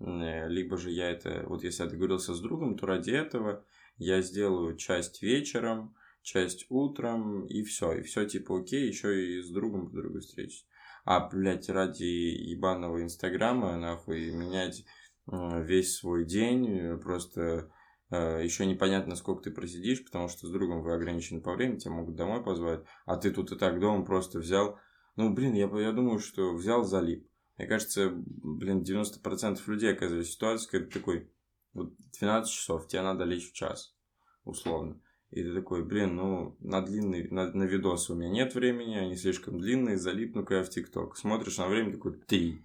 э, 0.00 0.48
либо 0.48 0.76
же 0.76 0.90
я 0.90 1.10
это, 1.10 1.44
вот 1.46 1.62
если 1.62 1.82
я 1.82 1.90
договорился 1.90 2.34
с 2.34 2.40
другом, 2.40 2.76
то 2.76 2.86
ради 2.86 3.10
этого 3.10 3.64
я 3.96 4.22
сделаю 4.22 4.76
часть 4.76 5.22
вечером, 5.22 5.94
часть 6.28 6.66
утром, 6.68 7.46
и 7.46 7.62
все. 7.62 7.92
И 7.92 8.02
все 8.02 8.26
типа 8.26 8.60
окей, 8.60 8.86
еще 8.86 9.38
и 9.38 9.42
с 9.42 9.50
другом 9.50 9.88
по 9.88 9.96
другой 9.96 10.20
встречи. 10.20 10.64
А, 11.04 11.26
блядь, 11.26 11.70
ради 11.70 12.04
ебаного 12.04 13.02
инстаграма, 13.02 13.78
нахуй, 13.78 14.30
менять 14.30 14.84
э, 15.32 15.64
весь 15.64 15.96
свой 15.96 16.26
день, 16.26 16.98
просто 17.00 17.70
э, 18.10 18.44
еще 18.44 18.66
непонятно, 18.66 19.16
сколько 19.16 19.44
ты 19.44 19.50
просидишь, 19.50 20.04
потому 20.04 20.28
что 20.28 20.46
с 20.46 20.50
другом 20.50 20.82
вы 20.82 20.92
ограничены 20.92 21.40
по 21.40 21.54
времени, 21.54 21.78
тебя 21.78 21.92
могут 21.94 22.14
домой 22.14 22.44
позвать, 22.44 22.84
а 23.06 23.16
ты 23.16 23.30
тут 23.30 23.52
и 23.52 23.56
так 23.56 23.80
дома 23.80 24.04
просто 24.04 24.38
взял. 24.38 24.78
Ну, 25.16 25.32
блин, 25.32 25.54
я, 25.54 25.66
я 25.80 25.92
думаю, 25.92 26.18
что 26.18 26.54
взял, 26.54 26.84
залип. 26.84 27.26
Мне 27.56 27.66
кажется, 27.66 28.12
блин, 28.14 28.82
90% 28.82 29.58
людей 29.66 29.92
оказывается 29.92 30.30
в 30.30 30.34
ситуации, 30.34 30.70
когда 30.70 30.86
ты 30.86 30.92
такой, 30.92 31.32
вот 31.72 31.94
12 32.20 32.52
часов, 32.52 32.86
тебе 32.86 33.00
надо 33.00 33.24
лечь 33.24 33.50
в 33.50 33.54
час, 33.54 33.96
условно. 34.44 35.00
И 35.30 35.42
ты 35.42 35.54
такой, 35.54 35.84
блин, 35.84 36.16
ну, 36.16 36.56
на 36.60 36.80
длинный, 36.80 37.28
на, 37.30 37.52
на 37.52 37.64
видосы 37.64 38.12
у 38.12 38.16
меня 38.16 38.30
нет 38.30 38.54
времени, 38.54 38.96
они 38.96 39.14
слишком 39.14 39.60
длинные, 39.60 39.98
залипну-ка 39.98 40.56
я 40.56 40.64
в 40.64 40.70
ТикТок. 40.70 41.16
Смотришь 41.18 41.58
на 41.58 41.68
время, 41.68 41.92
такой, 41.92 42.12
три. 42.12 42.62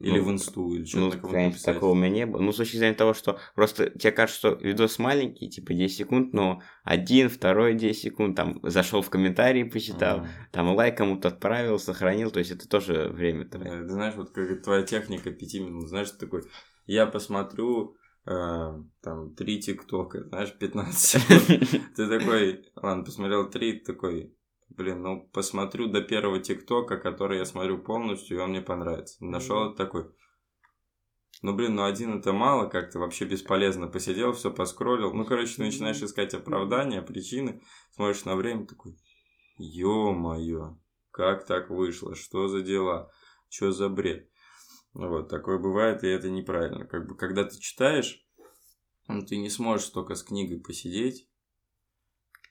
Или 0.00 0.18
ну, 0.18 0.24
в 0.24 0.32
инсту, 0.32 0.74
или 0.74 0.84
что-то 0.84 1.04
ну, 1.04 1.10
такое. 1.10 1.54
такого 1.64 1.92
у 1.92 1.94
меня 1.94 2.10
не 2.10 2.26
было. 2.26 2.40
Ну, 2.40 2.52
с 2.52 2.56
точки 2.56 2.76
зрения 2.76 2.96
того, 2.96 3.14
что 3.14 3.38
просто 3.54 3.90
тебе 3.90 4.10
кажется, 4.10 4.38
что 4.38 4.48
видос 4.60 4.98
маленький, 4.98 5.48
типа 5.48 5.72
10 5.72 5.96
секунд, 5.96 6.32
но 6.34 6.62
один, 6.82 7.28
второй 7.30 7.74
10 7.74 8.02
секунд, 8.02 8.36
там, 8.36 8.60
зашел 8.62 9.00
в 9.00 9.08
комментарии, 9.08 9.62
почитал, 9.62 10.20
mm. 10.20 10.28
там, 10.52 10.74
лайк 10.74 10.98
кому-то 10.98 11.28
отправил, 11.28 11.78
сохранил, 11.78 12.30
то 12.30 12.40
есть 12.40 12.50
это 12.50 12.68
тоже 12.68 13.08
время. 13.08 13.46
Да, 13.46 13.58
ты 13.58 13.88
знаешь, 13.88 14.14
вот 14.16 14.30
как 14.30 14.62
твоя 14.62 14.82
техника 14.82 15.30
5 15.30 15.54
минут, 15.54 15.88
знаешь, 15.88 16.10
такой, 16.10 16.42
я 16.86 17.06
посмотрю 17.06 17.96
там, 18.24 19.34
три 19.36 19.60
тиктока, 19.60 20.24
знаешь, 20.24 20.56
15 20.58 20.98
секунд. 20.98 21.46
Ты 21.96 22.08
такой, 22.08 22.64
ладно, 22.76 23.04
посмотрел 23.04 23.50
три, 23.50 23.80
такой, 23.80 24.34
блин, 24.68 25.02
ну, 25.02 25.28
посмотрю 25.32 25.88
до 25.88 26.00
первого 26.00 26.40
тиктока, 26.40 26.96
который 26.96 27.38
я 27.38 27.44
смотрю 27.44 27.82
полностью, 27.82 28.38
и 28.38 28.40
он 28.40 28.50
мне 28.50 28.62
понравится. 28.62 29.22
Нашел 29.24 29.74
такой, 29.74 30.06
ну, 31.42 31.54
блин, 31.54 31.74
ну 31.74 31.84
один 31.84 32.18
это 32.18 32.32
мало, 32.32 32.68
как-то 32.68 32.98
вообще 32.98 33.26
бесполезно 33.26 33.88
посидел, 33.88 34.32
все 34.32 34.50
поскроллил. 34.50 35.12
Ну, 35.12 35.26
короче, 35.26 35.56
ты 35.56 35.62
начинаешь 35.62 36.02
искать 36.02 36.32
оправдания, 36.32 37.02
причины, 37.02 37.62
смотришь 37.92 38.24
на 38.24 38.36
время, 38.36 38.66
такой, 38.66 38.96
ё-моё, 39.58 40.78
как 41.10 41.44
так 41.44 41.68
вышло, 41.68 42.14
что 42.14 42.48
за 42.48 42.62
дела, 42.62 43.10
что 43.50 43.72
за 43.72 43.90
бред. 43.90 44.30
Вот, 44.94 45.28
такое 45.28 45.58
бывает, 45.58 46.04
и 46.04 46.08
это 46.08 46.30
неправильно. 46.30 46.86
Как 46.86 47.06
бы, 47.06 47.16
когда 47.16 47.44
ты 47.44 47.58
читаешь, 47.58 48.24
ну, 49.08 49.24
ты 49.24 49.36
не 49.36 49.50
сможешь 49.50 49.88
только 49.88 50.14
с 50.14 50.22
книгой 50.22 50.60
посидеть. 50.60 51.28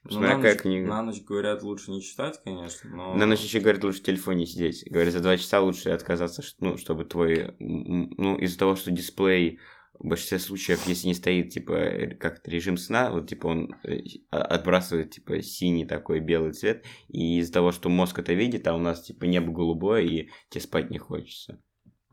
Ну, 0.04 0.20
на, 0.20 0.36
ночь, 0.36 0.58
книга. 0.58 0.86
на 0.86 1.02
ночь, 1.02 1.22
говорят, 1.22 1.62
лучше 1.62 1.90
не 1.90 2.02
читать, 2.02 2.38
конечно, 2.44 2.90
но... 2.90 3.14
На 3.14 3.24
ночь 3.24 3.40
еще, 3.40 3.60
говорят, 3.60 3.82
лучше 3.82 4.00
в 4.00 4.04
телефоне 4.04 4.44
сидеть. 4.44 4.84
Говорят, 4.90 5.14
за 5.14 5.20
два 5.20 5.38
часа 5.38 5.60
лучше 5.62 5.88
отказаться, 5.88 6.42
ну, 6.60 6.76
чтобы 6.76 7.06
твой... 7.06 7.54
Ну, 7.58 8.36
из-за 8.36 8.58
того, 8.58 8.76
что 8.76 8.90
дисплей 8.90 9.60
в 9.98 10.06
большинстве 10.06 10.38
случаев, 10.40 10.86
если 10.86 11.06
не 11.06 11.14
стоит, 11.14 11.50
типа, 11.50 12.16
как 12.20 12.46
режим 12.46 12.76
сна, 12.76 13.10
вот, 13.10 13.30
типа, 13.30 13.46
он 13.46 13.74
э, 13.84 14.00
отбрасывает, 14.30 15.12
типа, 15.12 15.40
синий 15.40 15.86
такой 15.86 16.20
белый 16.20 16.52
цвет, 16.52 16.84
и 17.08 17.38
из-за 17.38 17.54
того, 17.54 17.72
что 17.72 17.88
мозг 17.88 18.18
это 18.18 18.34
видит, 18.34 18.66
а 18.66 18.74
у 18.74 18.78
нас, 18.78 19.02
типа, 19.02 19.24
небо 19.24 19.52
голубое, 19.52 20.02
и 20.02 20.28
тебе 20.50 20.60
спать 20.60 20.90
не 20.90 20.98
хочется. 20.98 21.62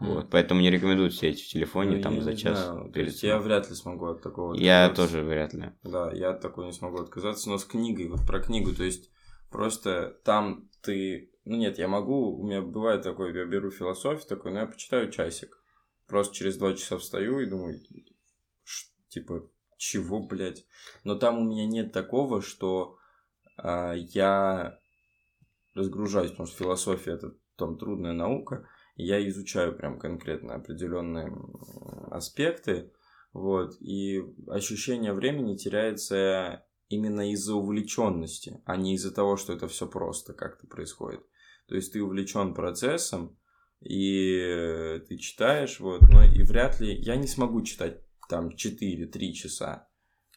Вот, 0.02 0.32
поэтому 0.32 0.62
не 0.62 0.72
рекомендую 0.72 1.12
сидеть 1.12 1.42
в 1.42 1.48
телефоне 1.48 1.98
ну, 1.98 2.02
там 2.02 2.22
за 2.22 2.36
час. 2.36 2.66
Знаю. 2.66 2.92
перед 2.92 3.14
я 3.22 3.38
вряд 3.38 3.70
ли 3.70 3.76
смогу 3.76 4.08
от 4.08 4.22
такого 4.22 4.56
Я 4.56 4.90
тоже 4.90 5.22
вряд 5.22 5.54
ли. 5.54 5.72
Да, 5.84 6.12
я 6.12 6.32
от 6.32 6.42
такого 6.42 6.66
не 6.66 6.74
смогу 6.74 6.98
отказаться, 6.98 7.50
но 7.50 7.60
с 7.60 7.66
книгой, 7.66 8.08
вот 8.08 8.26
про 8.26 8.42
книгу, 8.42 8.74
то 8.74 8.84
есть 8.84 9.12
просто 9.52 10.20
там 10.24 10.70
ты... 10.82 11.32
Ну 11.46 11.56
нет, 11.56 11.78
я 11.78 11.88
могу, 11.88 12.36
у 12.36 12.44
меня 12.44 12.62
бывает 12.62 13.04
такое, 13.04 13.32
я 13.34 13.46
беру 13.46 13.70
философию 13.70 14.28
такой, 14.28 14.52
но 14.52 14.62
я 14.62 14.66
почитаю 14.66 15.12
часик. 15.12 15.62
Просто 16.08 16.36
через 16.36 16.58
два 16.58 16.74
часа 16.74 16.98
встаю 16.98 17.40
и 17.40 17.46
думаю, 17.46 17.80
типа, 19.10 19.48
чего, 19.78 20.20
блядь? 20.20 20.66
Но 21.04 21.16
там 21.16 21.38
у 21.38 21.44
меня 21.44 21.66
нет 21.66 21.92
такого, 21.92 22.42
что 22.42 22.98
а, 23.58 23.94
я 23.94 24.80
разгружаюсь, 25.76 26.32
потому 26.32 26.48
что 26.48 26.58
философия 26.58 27.12
это 27.12 27.36
там 27.56 27.78
трудная 27.78 28.14
наука, 28.14 28.68
я 29.04 29.28
изучаю 29.30 29.76
прям 29.76 30.00
конкретно 30.00 30.56
определенные 30.56 31.32
аспекты, 32.10 32.92
вот, 33.34 33.80
и 33.82 34.22
ощущение 34.48 35.14
времени 35.14 35.56
теряется 35.56 36.66
именно 36.90 37.32
из-за 37.32 37.56
увлеченности, 37.56 38.62
а 38.66 38.76
не 38.76 38.96
из-за 38.96 39.14
того, 39.14 39.38
что 39.38 39.54
это 39.54 39.68
все 39.68 39.88
просто 39.88 40.34
как-то 40.34 40.68
происходит. 40.68 41.22
То 41.68 41.76
есть 41.76 41.94
ты 41.94 42.04
увлечен 42.04 42.54
процессом, 42.54 43.38
и 43.80 45.00
ты 45.08 45.18
читаешь, 45.18 45.80
вот, 45.80 46.02
но 46.02 46.24
и 46.24 46.44
вряд 46.44 46.80
ли... 46.82 46.94
Я 46.94 47.16
не 47.16 47.28
смогу 47.28 47.62
читать 47.62 48.02
там 48.30 48.50
4-3 48.50 49.32
часа. 49.32 49.88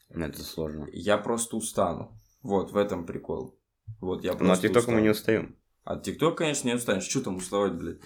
Это 0.09 0.43
сложно. 0.43 0.89
Я 0.93 1.19
просто 1.19 1.57
устану. 1.57 2.21
Вот, 2.43 2.73
в 2.73 2.77
этом 2.77 3.05
прикол. 3.05 3.59
Вот, 4.01 4.23
я 4.23 4.31
просто 4.33 4.45
Но 4.45 4.53
от 4.53 4.61
ТикТока 4.61 4.91
мы 4.93 5.01
не 5.03 5.11
устаем. 5.11 5.59
От 5.85 6.03
ТикТока, 6.03 6.37
конечно, 6.39 6.69
не 6.69 6.75
устанешь. 6.75 7.09
Что 7.09 7.21
там 7.21 7.37
уставать, 7.37 7.75
блядь? 7.75 8.01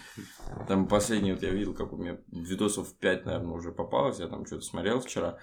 Там 0.67 0.89
последний, 0.89 1.33
вот 1.33 1.43
я 1.43 1.51
видел, 1.51 1.75
как 1.75 1.93
у 1.93 1.97
меня 1.97 2.19
видосов 2.33 2.93
5, 2.95 3.25
наверное, 3.25 3.55
уже 3.55 3.73
попалось. 3.73 4.19
Я 4.19 4.27
там 4.29 4.47
что-то 4.47 4.65
смотрел 4.65 5.01
вчера 5.01 5.39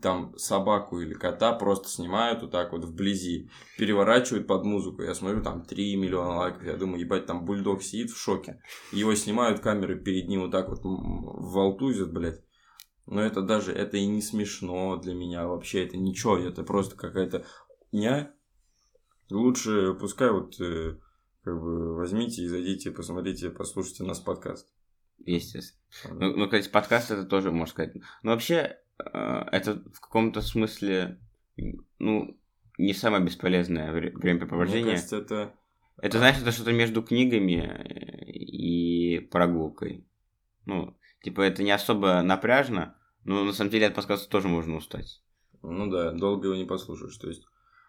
там 0.00 0.36
собаку 0.38 1.00
или 1.00 1.12
кота 1.12 1.52
просто 1.52 1.88
снимают 1.88 2.42
вот 2.42 2.52
так 2.52 2.72
вот 2.72 2.84
вблизи, 2.84 3.50
переворачивают 3.76 4.46
под 4.46 4.64
музыку. 4.64 5.02
Я 5.02 5.14
смотрю, 5.14 5.42
там 5.42 5.64
3 5.64 5.96
миллиона 5.96 6.36
лайков. 6.36 6.64
Я 6.64 6.76
думаю, 6.76 7.00
ебать, 7.00 7.26
там 7.26 7.44
бульдог 7.44 7.82
сидит 7.82 8.10
в 8.10 8.16
шоке. 8.16 8.62
Его 8.92 9.14
снимают, 9.14 9.60
камеры 9.60 9.98
перед 9.98 10.28
ним 10.28 10.42
вот 10.42 10.52
так 10.52 10.68
вот 10.68 10.80
волтузят, 10.82 12.12
блядь. 12.12 12.42
Но 13.06 13.20
это 13.20 13.42
даже, 13.42 13.72
это 13.72 13.96
и 13.96 14.06
не 14.06 14.22
смешно 14.22 14.96
для 14.96 15.14
меня 15.14 15.46
вообще. 15.46 15.84
Это 15.84 15.96
ничего, 15.96 16.38
это 16.38 16.62
просто 16.62 16.96
какая-то 16.96 17.44
не 17.90 18.32
Лучше 19.30 19.94
пускай 19.94 20.30
вот 20.30 20.60
э, 20.60 20.98
как 21.42 21.54
бы 21.60 21.94
возьмите 21.96 22.42
и 22.42 22.48
зайдите, 22.48 22.90
посмотрите, 22.90 23.50
послушайте 23.50 24.04
нас 24.04 24.20
подкаст. 24.20 24.68
Естественно. 25.24 25.80
Ну, 26.14 26.36
ну, 26.36 26.44
кстати, 26.46 26.68
подкаст 26.68 27.10
это 27.10 27.24
тоже, 27.24 27.52
можно 27.52 27.72
сказать. 27.72 27.94
Но 28.22 28.32
вообще, 28.32 28.82
Э, 28.98 29.44
это 29.52 29.82
в 29.92 30.00
каком-то 30.00 30.40
смысле, 30.40 31.20
ну, 31.98 32.38
не 32.78 32.94
самое 32.94 33.24
бесполезное 33.24 33.92
времяпрепровождение. 33.92 34.84
Мне 34.84 34.92
кажется, 34.92 35.16
это... 35.18 35.54
Это, 35.98 36.18
знаешь, 36.18 36.38
это 36.40 36.50
что-то 36.50 36.72
между 36.72 37.02
книгами 37.02 37.62
и 38.26 39.20
прогулкой. 39.20 40.06
Ну, 40.64 40.96
типа, 41.22 41.42
это 41.42 41.62
не 41.62 41.70
особо 41.70 42.22
напряжно, 42.22 42.96
но 43.24 43.44
на 43.44 43.52
самом 43.52 43.70
деле 43.70 43.86
от 43.86 43.94
подкаста 43.94 44.28
тоже 44.28 44.48
можно 44.48 44.76
устать. 44.76 45.22
Ну 45.62 45.88
да, 45.90 46.10
долго 46.12 46.48
его 46.48 46.56
не 46.56 46.64
послушаешь. 46.64 47.16
То 47.18 47.28
есть, 47.28 47.44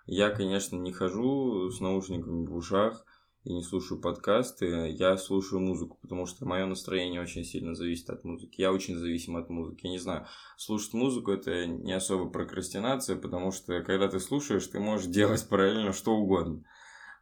я, 0.06 0.30
конечно, 0.30 0.76
не 0.76 0.92
хожу 0.92 1.72
с 1.72 1.80
наушниками 1.80 2.46
в 2.46 2.56
ушах, 2.56 3.04
и 3.44 3.54
не 3.54 3.62
слушаю 3.62 4.00
подкасты, 4.00 4.90
я 4.92 5.18
слушаю 5.18 5.60
музыку, 5.60 5.98
потому 6.02 6.26
что 6.26 6.46
мое 6.46 6.66
настроение 6.66 7.22
очень 7.22 7.44
сильно 7.44 7.76
зависит 7.76 8.10
от 8.10 8.24
музыки. 8.24 8.62
Я 8.62 8.72
очень 8.72 8.96
зависим 8.96 9.36
от 9.36 9.50
музыки. 9.50 9.86
Я 9.86 9.92
не 9.92 10.00
знаю, 10.00 10.28
слушать 10.56 10.94
музыку 10.94 11.32
это 11.32 11.66
не 11.66 11.92
особо 11.92 12.30
прокрастинация, 12.30 13.18
потому 13.18 13.52
что 13.52 13.82
когда 13.84 14.08
ты 14.08 14.20
слушаешь, 14.20 14.66
ты 14.68 14.80
можешь 14.80 15.08
делать 15.08 15.48
параллельно 15.50 15.92
что 15.92 16.14
угодно. 16.16 16.64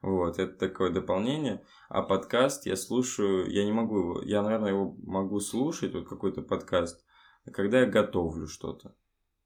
Вот, 0.04 0.38
это 0.38 0.54
такое 0.54 0.92
дополнение. 0.92 1.64
А 1.90 2.04
подкаст 2.04 2.66
я 2.66 2.76
слушаю, 2.76 3.50
я 3.50 3.66
не 3.66 3.72
могу 3.72 4.00
его, 4.00 4.22
я, 4.22 4.44
наверное, 4.44 4.70
его 4.70 4.96
могу 5.04 5.40
слушать, 5.40 5.94
вот 5.94 6.08
какой-то 6.08 6.44
подкаст, 6.44 7.04
когда 7.52 7.82
я 7.82 7.86
готовлю 7.88 8.48
что-то. 8.48 8.96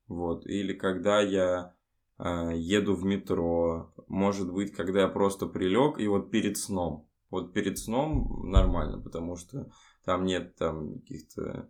Вот, 0.08 0.46
или 0.46 0.74
когда 0.74 1.22
я 1.22 1.75
еду 2.20 2.96
в 2.96 3.04
метро, 3.04 3.94
может 4.08 4.52
быть, 4.52 4.74
когда 4.74 5.02
я 5.02 5.08
просто 5.08 5.48
прилег 5.48 6.00
и 6.00 6.08
вот 6.08 6.32
перед 6.32 6.58
сном. 6.58 7.10
Вот 7.30 7.54
перед 7.54 7.78
сном 7.78 8.50
нормально, 8.50 9.02
потому 9.02 9.36
что 9.36 9.70
там 10.06 10.26
нет 10.26 10.56
там 10.56 11.00
каких-то 11.00 11.70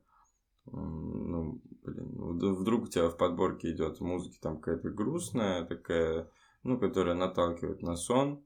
ну, 0.72 1.62
блин, 1.84 2.16
вдруг 2.60 2.84
у 2.84 2.88
тебя 2.88 3.10
в 3.10 3.18
подборке 3.18 3.72
идет 3.72 4.00
музыки 4.02 4.40
там 4.42 4.60
какая-то 4.60 4.90
грустная, 4.90 5.66
такая, 5.66 6.30
ну, 6.64 6.80
которая 6.80 7.16
наталкивает 7.16 7.82
на 7.82 7.96
сон, 7.96 8.44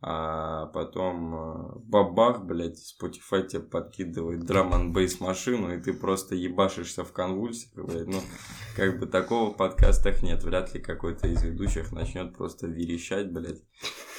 а 0.00 0.66
потом 0.66 1.34
э, 1.34 1.78
бабах, 1.80 2.44
блядь, 2.44 2.78
Spotify 2.78 3.46
тебе 3.46 3.62
подкидывает 3.62 4.44
драм 4.44 4.72
н 4.72 4.94
машину, 5.20 5.74
и 5.74 5.80
ты 5.80 5.92
просто 5.92 6.36
ебашишься 6.36 7.02
в 7.04 7.12
конвульсиях, 7.12 7.84
блядь. 7.84 8.06
Ну, 8.06 8.20
как 8.76 9.00
бы 9.00 9.06
такого 9.06 9.52
в 9.52 9.56
подкастах 9.56 10.22
нет. 10.22 10.44
Вряд 10.44 10.72
ли 10.72 10.80
какой-то 10.80 11.26
из 11.26 11.42
ведущих 11.42 11.90
начнет 11.90 12.36
просто 12.36 12.68
верещать, 12.68 13.32
блядь. 13.32 13.62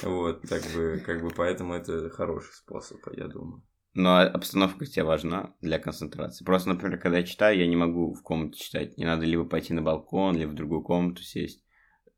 Вот, 0.02 0.42
как 0.46 0.62
бы, 0.74 1.02
как 1.04 1.22
бы 1.22 1.30
поэтому 1.30 1.72
это 1.72 2.10
хороший 2.10 2.52
способ, 2.52 2.98
я 3.16 3.28
думаю. 3.28 3.62
Но 3.94 4.20
обстановка 4.20 4.84
тебе 4.84 5.04
важна 5.04 5.54
для 5.62 5.78
концентрации. 5.78 6.44
Просто, 6.44 6.68
например, 6.68 7.00
когда 7.00 7.18
я 7.18 7.24
читаю, 7.24 7.58
я 7.58 7.66
не 7.66 7.76
могу 7.76 8.12
в 8.12 8.22
комнате 8.22 8.62
читать. 8.62 8.96
Мне 8.96 9.06
надо 9.06 9.24
либо 9.24 9.44
пойти 9.44 9.72
на 9.72 9.82
балкон, 9.82 10.36
либо 10.36 10.50
в 10.50 10.54
другую 10.54 10.82
комнату 10.82 11.22
сесть. 11.22 11.64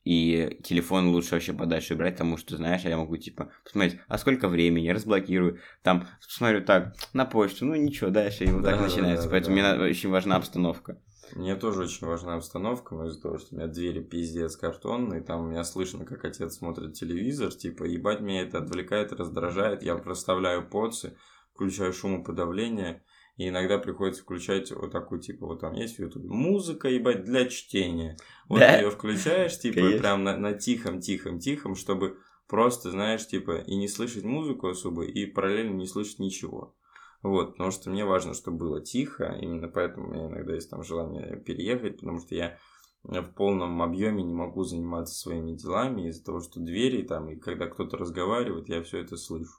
И 0.05 0.59
телефон 0.65 1.09
лучше 1.11 1.35
вообще 1.35 1.53
подальше 1.53 1.95
брать, 1.95 2.15
потому 2.15 2.37
что, 2.37 2.57
знаешь, 2.57 2.83
я 2.83 2.97
могу, 2.97 3.17
типа, 3.17 3.53
посмотреть, 3.63 4.01
а 4.09 4.19
сколько 4.19 4.49
времени, 4.49 4.89
разблокирую, 4.89 5.61
там, 5.83 6.09
посмотрю 6.21 6.65
так, 6.65 6.95
на 7.13 7.25
почту, 7.25 7.67
ну 7.67 7.77
ничего, 7.77 8.11
дальше, 8.11 8.45
и 8.45 8.51
вот 8.51 8.63
да, 8.63 8.73
так 8.73 8.81
начинается. 8.81 9.27
Да, 9.27 9.31
Поэтому 9.31 9.57
да. 9.57 9.77
мне 9.77 9.85
очень 9.91 10.11
важна 10.11 10.37
обстановка. 10.37 10.99
Мне 11.35 11.57
тоже 11.57 11.85
очень 11.85 12.07
важна 12.07 12.35
обстановка, 12.35 12.95
но 12.95 13.07
из-за 13.07 13.23
того, 13.23 13.39
что 13.39 13.55
у 13.55 13.59
меня 13.59 13.69
двери 13.69 14.03
пиздец 14.03 14.57
картонные, 14.57 15.23
там 15.23 15.47
у 15.47 15.51
меня 15.51 15.65
слышно, 15.65 16.05
как 16.05 16.25
отец 16.25 16.57
смотрит 16.57 16.95
телевизор, 16.95 17.53
типа, 17.53 17.85
ебать, 17.85 18.21
меня 18.21 18.43
это 18.43 18.59
отвлекает, 18.59 19.13
раздражает, 19.13 19.83
я 19.83 19.95
проставляю 19.97 20.69
поцы, 20.69 21.17
включаю 21.55 21.93
шумоподавление, 21.93 23.03
и 23.43 23.49
иногда 23.49 23.79
приходится 23.79 24.23
включать 24.23 24.71
вот 24.71 24.93
такую, 24.93 25.21
типа, 25.21 25.47
вот 25.47 25.61
там 25.61 25.75
есть 25.75 25.97
в 25.97 25.99
Ютубе 25.99 26.29
музыка, 26.29 26.89
ебать, 26.89 27.25
для 27.25 27.47
чтения. 27.47 28.17
Вот 28.49 28.61
да? 28.61 28.77
ее 28.77 28.91
включаешь, 28.91 29.59
типа, 29.59 29.81
Конечно. 29.81 29.99
прям 29.99 30.23
на, 30.23 30.37
на 30.37 30.53
тихом, 30.53 31.01
тихом, 31.01 31.41
тихом, 31.41 31.75
чтобы 31.75 32.19
просто, 32.47 32.91
знаешь, 32.93 33.27
типа, 33.27 33.59
и 33.59 33.75
не 33.75 33.89
слышать 33.89 34.23
музыку 34.23 34.69
особо, 34.69 35.05
и 35.05 35.27
параллельно 35.27 35.75
не 35.75 35.87
слышать 35.87 36.21
ничего. 36.21 36.77
Вот, 37.23 37.53
потому 37.53 37.73
что 37.73 37.91
мне 37.91 38.05
важно, 38.05 38.35
чтобы 38.35 38.59
было 38.59 38.81
тихо, 38.81 39.37
именно 39.41 39.67
поэтому 39.67 40.09
у 40.09 40.13
меня 40.13 40.27
иногда 40.27 40.55
есть 40.55 40.71
там 40.71 40.85
желание 40.85 41.37
переехать, 41.37 41.99
потому 41.99 42.21
что 42.21 42.35
я 42.37 42.59
в 43.03 43.33
полном 43.35 43.83
объеме 43.83 44.23
не 44.23 44.35
могу 44.35 44.63
заниматься 44.63 45.15
своими 45.15 45.53
делами 45.53 46.09
из-за 46.09 46.25
того, 46.25 46.41
что 46.41 46.61
двери 46.61 47.03
там, 47.03 47.29
и 47.29 47.37
когда 47.37 47.67
кто-то 47.67 47.97
разговаривает, 47.97 48.69
я 48.69 48.83
все 48.83 48.99
это 48.99 49.17
слышу. 49.17 49.59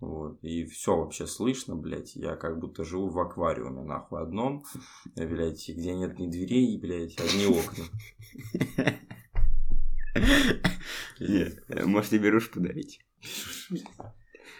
Вот. 0.00 0.38
И 0.42 0.64
все 0.66 0.96
вообще 0.96 1.26
слышно, 1.26 1.74
блядь. 1.74 2.14
Я 2.14 2.36
как 2.36 2.58
будто 2.58 2.84
живу 2.84 3.08
в 3.08 3.18
аквариуме, 3.18 3.82
нахуй, 3.82 4.22
одном, 4.22 4.64
блядь, 5.16 5.68
где 5.68 5.94
нет 5.94 6.18
ни 6.18 6.28
дверей, 6.28 6.78
блядь, 6.78 7.18
одни 7.18 7.46
окна. 7.46 7.84
Нет, 11.20 11.64
может, 11.86 12.10
тебе 12.10 12.24
берушь 12.24 12.50
подарить? 12.50 13.00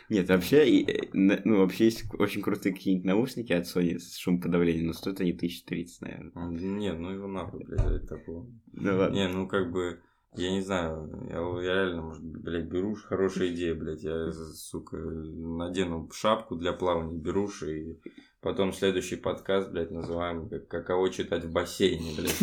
Нет, 0.09 0.29
вообще, 0.29 0.83
э, 0.83 1.11
ну, 1.13 1.59
вообще 1.59 1.85
есть 1.87 2.05
очень 2.19 2.41
крутые 2.41 2.75
какие-нибудь 2.75 3.05
наушники 3.07 3.53
от 3.53 3.67
Sony 3.67 3.99
с 3.99 4.17
шумоподавлением, 4.17 4.87
но 4.87 4.93
стоят 4.95 5.21
они 5.21 5.33
1030, 5.33 6.01
наверное. 6.01 6.49
Не, 6.49 6.93
ну 6.95 7.11
его 7.11 7.27
нахуй, 7.27 7.63
блядь, 7.65 8.09
такого. 8.09 8.51
Да 8.69 8.97
ладно. 8.97 9.15
Не, 9.15 9.29
ну 9.29 9.47
как 9.47 9.71
бы 9.71 10.01
я 10.35 10.53
не 10.53 10.61
знаю, 10.61 11.11
я, 11.29 11.39
я 11.63 11.75
реально, 11.75 12.03
может, 12.03 12.23
блядь, 12.23 12.67
беруш, 12.67 13.03
хорошая 13.05 13.49
идея, 13.49 13.75
блядь, 13.75 14.03
я, 14.03 14.31
сука, 14.33 14.97
надену 14.97 16.11
шапку 16.13 16.57
для 16.57 16.73
плавания, 16.73 17.19
беруш, 17.19 17.63
и 17.63 18.01
потом 18.41 18.73
следующий 18.73 19.17
подкаст, 19.17 19.71
блядь, 19.71 19.91
называем 19.91 20.49
как 20.49 20.69
«Каково 20.69 21.11
читать 21.11 21.45
в 21.45 21.53
бассейне», 21.53 22.15
блядь. 22.17 22.41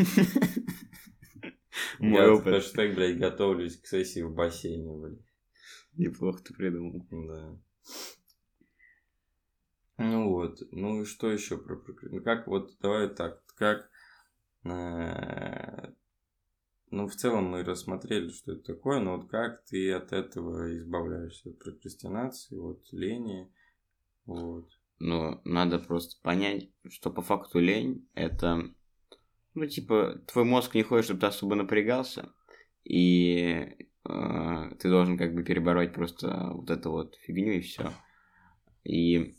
Мой 2.00 2.30
опыт. 2.30 2.56
Хэштег, 2.56 2.95
блядь, 2.95 3.17
готовлюсь 3.17 3.78
к 3.78 3.86
сессии 3.86 4.21
в 4.21 4.34
бассейне, 4.34 4.91
блядь. 4.98 5.19
Неплохо 5.93 6.43
ты 6.43 6.54
придумал. 6.54 7.06
Да. 7.10 7.58
Ну 9.98 10.30
вот, 10.30 10.60
ну 10.71 11.02
и 11.02 11.06
что 11.06 11.32
еще 11.32 11.58
про... 11.58 11.82
Ну 12.02 12.21
как, 12.21 12.48
вот, 12.48 12.71
давай 12.82 13.08
так, 13.08 13.41
как 13.56 13.89
э, 14.65 15.93
ну, 16.95 17.10
в 17.10 17.15
целом 17.15 17.45
мы 17.45 17.63
рассмотрели, 17.63 18.29
что 18.29 18.53
это 18.53 18.73
такое, 18.73 18.99
но 18.99 19.17
вот 19.17 19.29
как 19.29 19.65
ты 19.65 19.91
от 19.91 20.13
этого 20.13 20.77
избавляешься, 20.77 21.49
от 21.49 21.60
прокрастинации, 21.60 22.58
от 22.58 22.88
лени, 22.93 23.51
вот. 24.25 24.69
Ну, 24.99 25.41
надо 25.43 25.77
просто 25.79 26.15
понять, 26.23 26.69
что 26.88 27.12
по 27.12 27.21
факту 27.21 27.60
лень– 27.60 28.08
это, 28.13 28.63
ну, 29.55 29.65
типа, 29.67 30.21
твой 30.25 30.45
мозг 30.45 30.73
не 30.73 30.84
хочет, 30.84 31.05
чтобы 31.05 31.19
ты 31.19 31.25
особо 31.25 31.55
напрягался, 31.55 32.31
и 32.86 33.75
э, 34.08 34.71
ты 34.79 34.89
должен 34.89 35.17
как 35.17 35.36
бы 35.36 35.43
перебороть 35.43 35.93
просто 35.93 36.51
вот 36.53 36.69
эту 36.69 36.91
вот 36.91 37.15
фигню 37.15 37.55
и 37.55 37.60
все. 37.60 37.91
И 38.86 39.36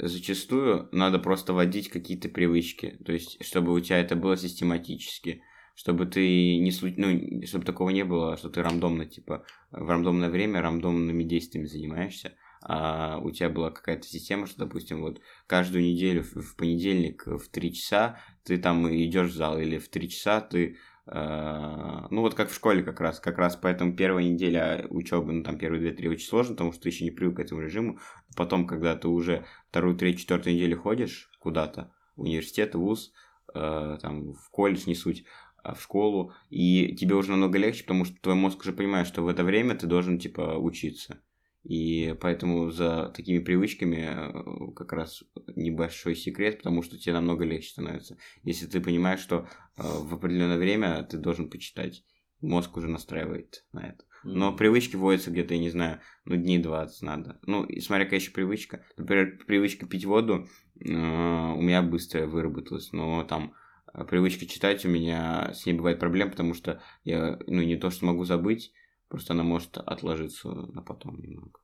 зачастую 0.00 0.88
надо 0.90 1.20
просто 1.20 1.52
вводить 1.52 1.90
какие-то 1.90 2.28
привычки, 2.28 2.98
то 3.06 3.12
есть, 3.12 3.44
чтобы 3.44 3.72
у 3.72 3.78
тебя 3.78 4.00
это 4.00 4.16
было 4.16 4.36
систематически– 4.36 5.44
чтобы 5.76 6.06
ты 6.06 6.58
не 6.58 6.72
ну, 6.96 7.46
чтобы 7.46 7.64
такого 7.64 7.90
не 7.90 8.04
было, 8.04 8.36
что 8.36 8.50
ты 8.50 8.60
рандомно, 8.60 9.06
типа, 9.06 9.44
в 9.70 9.88
рандомное 9.88 10.28
время 10.28 10.60
рандомными 10.60 11.22
действиями 11.22 11.66
занимаешься, 11.66 12.32
а 12.62 13.20
у 13.22 13.30
тебя 13.30 13.48
была 13.48 13.70
какая-то 13.70 14.08
система, 14.08 14.48
что, 14.48 14.64
допустим, 14.64 15.02
вот 15.02 15.20
каждую 15.46 15.84
неделю 15.84 16.24
в 16.24 16.56
понедельник 16.56 17.24
в 17.26 17.48
3 17.48 17.72
часа 17.72 18.18
ты 18.42 18.58
там 18.58 18.92
идешь 18.92 19.30
в 19.30 19.36
зал, 19.36 19.60
или 19.60 19.78
в 19.78 19.88
3 19.88 20.08
часа 20.10 20.40
ты 20.40 20.78
Э, 21.08 22.06
ну, 22.10 22.22
вот 22.22 22.34
как 22.34 22.50
в 22.50 22.54
школе 22.54 22.82
как 22.82 23.00
раз. 23.00 23.20
Как 23.20 23.38
раз 23.38 23.56
поэтому 23.56 23.94
первая 23.94 24.24
неделя 24.24 24.86
учебы, 24.90 25.32
ну, 25.32 25.42
там, 25.42 25.58
первые 25.58 25.80
две-три 25.80 26.08
очень 26.08 26.26
сложно, 26.26 26.54
потому 26.54 26.72
что 26.72 26.82
ты 26.82 26.88
еще 26.88 27.04
не 27.04 27.10
привык 27.10 27.36
к 27.36 27.40
этому 27.40 27.60
режиму. 27.60 27.98
Потом, 28.36 28.66
когда 28.66 28.96
ты 28.96 29.08
уже 29.08 29.46
вторую, 29.70 29.96
третью, 29.96 30.22
четвертую 30.22 30.54
неделю 30.54 30.80
ходишь 30.80 31.30
куда-то, 31.38 31.92
университет, 32.16 32.74
вуз, 32.74 33.12
э, 33.54 33.98
там, 34.02 34.32
в 34.32 34.50
колледж, 34.50 34.84
не 34.86 34.94
суть, 34.94 35.24
а 35.45 35.45
в 35.74 35.82
школу, 35.82 36.32
и 36.50 36.94
тебе 36.94 37.14
уже 37.14 37.30
намного 37.30 37.58
легче, 37.58 37.82
потому 37.82 38.04
что 38.04 38.16
твой 38.20 38.34
мозг 38.34 38.60
уже 38.60 38.72
понимает, 38.72 39.06
что 39.06 39.22
в 39.22 39.28
это 39.28 39.44
время 39.44 39.74
ты 39.74 39.86
должен, 39.86 40.18
типа, 40.18 40.56
учиться. 40.58 41.20
И 41.64 42.14
поэтому 42.20 42.70
за 42.70 43.12
такими 43.14 43.40
привычками 43.40 44.06
э, 44.06 44.72
как 44.76 44.92
раз 44.92 45.24
небольшой 45.56 46.14
секрет, 46.14 46.58
потому 46.58 46.82
что 46.82 46.96
тебе 46.96 47.14
намного 47.14 47.44
легче 47.44 47.70
становится. 47.70 48.16
Если 48.44 48.66
ты 48.66 48.80
понимаешь, 48.80 49.18
что 49.18 49.48
э, 49.76 49.82
в 49.82 50.14
определенное 50.14 50.58
время 50.58 51.02
ты 51.02 51.18
должен 51.18 51.50
почитать, 51.50 52.04
мозг 52.40 52.76
уже 52.76 52.88
настраивает 52.88 53.64
на 53.72 53.80
это. 53.80 54.04
Но 54.22 54.54
привычки 54.54 54.94
вводятся 54.94 55.32
где-то, 55.32 55.54
я 55.54 55.60
не 55.60 55.70
знаю, 55.70 56.00
ну, 56.24 56.36
дней 56.36 56.58
20 56.58 57.02
надо. 57.02 57.38
Ну, 57.46 57.64
и 57.64 57.80
смотря 57.80 58.04
какая 58.04 58.20
еще 58.20 58.30
привычка. 58.30 58.84
Например, 58.96 59.36
привычка 59.46 59.86
пить 59.86 60.04
воду 60.04 60.48
э, 60.80 60.88
у 60.88 61.60
меня 61.60 61.82
быстро 61.82 62.26
выработалась, 62.26 62.92
но 62.92 63.24
там 63.24 63.54
привычка 64.04 64.46
читать 64.46 64.84
у 64.84 64.88
меня 64.88 65.52
с 65.54 65.66
ней 65.66 65.72
бывает 65.72 65.98
проблем, 65.98 66.30
потому 66.30 66.54
что 66.54 66.82
я, 67.04 67.38
ну, 67.46 67.62
не 67.62 67.76
то, 67.76 67.90
что 67.90 68.06
могу 68.06 68.24
забыть, 68.24 68.72
Просто 69.08 69.34
она 69.34 69.44
может 69.44 69.78
отложиться 69.78 70.48
на 70.48 70.82
потом 70.82 71.20
немного. 71.20 71.60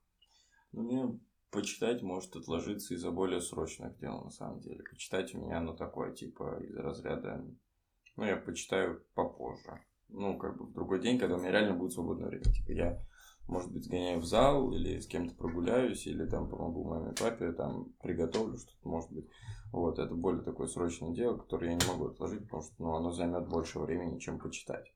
Ну, 0.73 0.83
мне 0.83 1.21
почитать 1.51 2.03
может 2.03 2.37
отложиться 2.37 2.95
из-за 2.95 3.11
более 3.11 3.41
срочных 3.41 3.99
дел, 3.99 4.23
на 4.23 4.31
самом 4.31 4.61
деле. 4.61 4.85
Почитать 4.85 5.35
у 5.35 5.41
меня, 5.41 5.61
ну, 5.61 5.75
такое, 5.75 6.13
типа, 6.13 6.61
из 6.63 6.75
разряда... 6.77 7.45
Ну, 8.17 8.25
я 8.25 8.37
почитаю 8.37 9.05
попозже. 9.15 9.81
Ну, 10.09 10.39
как 10.39 10.57
бы 10.57 10.67
в 10.67 10.73
другой 10.73 11.01
день, 11.01 11.19
когда 11.19 11.37
у 11.37 11.39
меня 11.39 11.51
реально 11.51 11.75
будет 11.75 11.93
свободное 11.93 12.29
время. 12.29 12.45
Типа, 12.45 12.71
я, 12.71 13.07
может 13.47 13.73
быть, 13.73 13.85
сгоняю 13.85 14.21
в 14.21 14.25
зал, 14.25 14.73
или 14.73 14.99
с 14.99 15.07
кем-то 15.07 15.35
прогуляюсь, 15.35 16.07
или 16.07 16.25
там 16.27 16.49
помогу 16.49 16.85
маме 16.85 17.13
папе, 17.19 17.53
там, 17.53 17.93
приготовлю 18.03 18.57
что-то, 18.57 18.89
может 18.89 19.11
быть. 19.11 19.27
Вот, 19.73 19.99
это 19.99 20.15
более 20.15 20.43
такое 20.43 20.67
срочное 20.67 21.13
дело, 21.13 21.39
которое 21.39 21.71
я 21.71 21.77
не 21.77 21.87
могу 21.87 22.07
отложить, 22.07 22.43
потому 22.43 22.63
что, 22.63 22.75
ну, 22.79 22.95
оно 22.95 23.13
займет 23.13 23.49
больше 23.49 23.79
времени, 23.79 24.19
чем 24.19 24.39
почитать. 24.39 24.93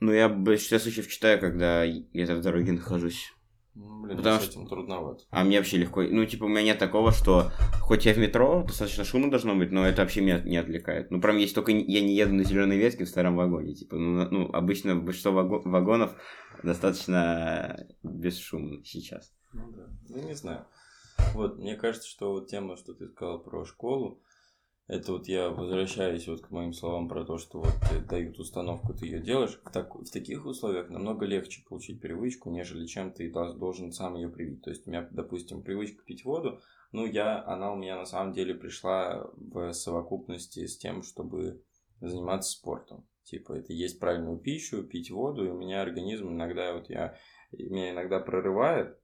Ну, 0.00 0.12
я 0.12 0.28
в 0.28 0.38
большинстве 0.38 0.78
случаев 0.78 1.08
читаю, 1.08 1.38
когда 1.40 1.84
я 1.84 2.36
в 2.36 2.40
дороге 2.40 2.72
нахожусь. 2.72 3.34
Ну, 3.74 4.02
блин, 4.02 4.16
Потому 4.16 4.40
с 4.40 4.48
этим 4.48 4.66
что... 4.66 4.74
трудновато. 4.74 5.24
А 5.30 5.44
мне 5.44 5.58
вообще 5.58 5.76
легко. 5.76 6.02
Ну, 6.02 6.24
типа, 6.24 6.44
у 6.44 6.48
меня 6.48 6.62
нет 6.62 6.78
такого, 6.78 7.12
что 7.12 7.50
хоть 7.82 8.04
я 8.04 8.12
в 8.12 8.18
метро, 8.18 8.64
достаточно 8.66 9.04
шумно 9.04 9.30
должно 9.30 9.54
быть, 9.54 9.70
но 9.70 9.86
это 9.86 10.02
вообще 10.02 10.22
меня 10.22 10.40
не 10.40 10.56
отвлекает. 10.56 11.10
Ну, 11.10 11.20
прям 11.20 11.36
есть 11.36 11.54
только 11.54 11.70
я 11.70 12.00
не 12.00 12.14
еду 12.14 12.34
на 12.34 12.44
зеленой 12.44 12.78
ветке 12.78 13.04
в 13.04 13.08
старом 13.08 13.36
вагоне. 13.36 13.74
Типа, 13.74 13.96
ну, 13.96 14.28
ну 14.28 14.50
обычно 14.52 14.96
большинство 14.96 15.32
вагонов 15.32 16.14
достаточно 16.62 17.86
бесшумно 18.02 18.84
сейчас. 18.84 19.32
Ну 19.52 19.72
да. 19.72 19.88
Ну, 20.08 20.18
не 20.22 20.34
знаю. 20.34 20.66
Вот, 21.34 21.58
мне 21.58 21.76
кажется, 21.76 22.08
что 22.08 22.32
вот 22.32 22.48
тема, 22.48 22.76
что 22.76 22.94
ты 22.94 23.08
сказал 23.08 23.42
про 23.42 23.64
школу, 23.64 24.22
это 24.90 25.12
вот 25.12 25.28
я 25.28 25.50
возвращаюсь 25.50 26.26
вот 26.26 26.40
к 26.40 26.50
моим 26.50 26.72
словам 26.72 27.08
про 27.08 27.24
то, 27.24 27.38
что 27.38 27.60
вот 27.60 27.74
дают 28.08 28.40
установку, 28.40 28.92
ты 28.92 29.06
ее 29.06 29.20
делаешь. 29.20 29.60
Так, 29.72 29.94
в 29.94 30.10
таких 30.10 30.46
условиях 30.46 30.90
намного 30.90 31.26
легче 31.26 31.62
получить 31.68 32.00
привычку, 32.00 32.50
нежели 32.50 32.86
чем 32.86 33.12
ты 33.12 33.30
должен 33.30 33.92
сам 33.92 34.16
ее 34.16 34.28
привить. 34.28 34.62
То 34.62 34.70
есть 34.70 34.86
у 34.86 34.90
меня, 34.90 35.06
допустим, 35.12 35.62
привычка 35.62 36.02
пить 36.02 36.24
воду, 36.24 36.60
ну 36.90 37.06
я, 37.06 37.40
она 37.46 37.72
у 37.72 37.76
меня 37.76 37.96
на 37.96 38.04
самом 38.04 38.32
деле 38.32 38.52
пришла 38.52 39.30
в 39.36 39.72
совокупности 39.72 40.66
с 40.66 40.76
тем, 40.76 41.04
чтобы 41.04 41.62
заниматься 42.00 42.50
спортом. 42.50 43.06
Типа 43.30 43.54
это 43.54 43.72
есть 43.72 43.98
правильную 43.98 44.38
пищу, 44.38 44.82
пить 44.82 45.10
воду, 45.10 45.46
и 45.46 45.50
у 45.50 45.56
меня 45.56 45.82
организм 45.82 46.30
иногда 46.30 46.74
вот 46.74 46.90
я 46.90 47.16
меня 47.52 47.90
иногда 47.90 48.20
прорывает, 48.20 48.96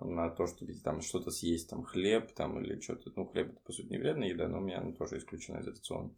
на 0.00 0.28
то, 0.30 0.46
чтобы 0.46 0.74
там 0.74 1.00
что-то 1.00 1.30
съесть, 1.30 1.70
там 1.70 1.84
хлеб 1.84 2.32
там 2.34 2.60
или 2.60 2.80
что-то. 2.80 3.12
Ну, 3.14 3.26
хлеб 3.26 3.52
это, 3.52 3.60
по 3.60 3.72
сути, 3.72 3.88
не 3.88 3.98
вредная 3.98 4.28
еда, 4.28 4.48
но 4.48 4.58
у 4.58 4.60
меня 4.60 4.78
она 4.80 4.92
тоже 4.92 5.18
исключена 5.18 5.58
из 5.58 5.68
рациона. 5.68 6.10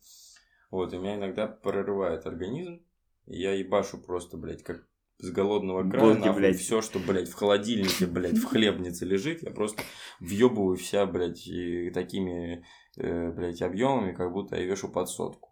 Вот, 0.71 0.93
и 0.93 0.99
меня 0.99 1.17
иногда 1.17 1.47
прорывает 1.47 2.27
организм, 2.27 2.83
и 3.27 3.39
я 3.39 3.53
ебашу 3.53 3.99
просто, 3.99 4.37
блядь, 4.37 4.63
как 4.63 4.87
с 5.19 5.31
голодного 5.31 5.89
края, 5.89 6.15
Боги, 6.15 6.35
блядь. 6.35 6.59
все, 6.59 6.83
что, 6.83 6.99
блядь, 6.99 7.29
в 7.29 7.35
холодильнике, 7.35 8.07
блядь, 8.07 8.39
в 8.39 8.45
хлебнице 8.45 9.05
лежит, 9.05 9.43
я 9.43 9.51
просто 9.51 9.83
въебываю 10.21 10.77
вся, 10.77 11.07
блядь, 11.07 11.49
такими, 11.95 12.65
э, 12.97 13.31
блядь, 13.33 13.63
объемами, 13.63 14.13
как 14.13 14.33
будто 14.33 14.57
я 14.57 14.65
вешу 14.65 14.89
под 14.89 15.09
сотку. 15.09 15.46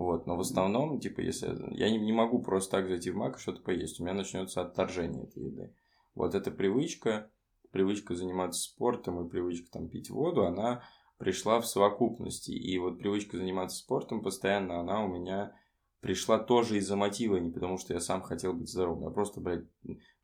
Вот, 0.00 0.26
но 0.26 0.34
в 0.34 0.40
основном, 0.40 0.98
типа, 0.98 1.20
если 1.20 1.54
я 1.76 1.90
не, 1.90 1.98
не 1.98 2.12
могу 2.12 2.40
просто 2.40 2.78
так 2.78 2.88
зайти 2.88 3.10
в 3.10 3.16
мак 3.16 3.36
и 3.36 3.38
что-то 3.38 3.60
поесть, 3.60 4.00
у 4.00 4.02
меня 4.02 4.14
начнется 4.14 4.62
отторжение 4.62 5.24
этой 5.24 5.44
еды. 5.44 5.74
Вот 6.14 6.34
эта 6.34 6.50
привычка, 6.50 7.30
привычка 7.70 8.14
заниматься 8.14 8.62
спортом 8.62 9.22
и 9.22 9.28
привычка 9.28 9.70
там 9.70 9.90
пить 9.90 10.08
воду, 10.08 10.46
она 10.46 10.82
пришла 11.18 11.60
в 11.60 11.66
совокупности. 11.66 12.50
И 12.50 12.78
вот 12.78 12.98
привычка 12.98 13.36
заниматься 13.36 13.76
спортом 13.76 14.22
постоянно, 14.22 14.80
она 14.80 15.04
у 15.04 15.08
меня 15.08 15.54
пришла 16.00 16.38
тоже 16.38 16.78
из-за 16.78 16.96
мотива, 16.96 17.36
не 17.36 17.50
потому 17.50 17.76
что 17.76 17.92
я 17.92 18.00
сам 18.00 18.22
хотел 18.22 18.54
быть 18.54 18.70
здоровым. 18.70 19.04
Я 19.04 19.10
просто, 19.10 19.42
блядь, 19.42 19.66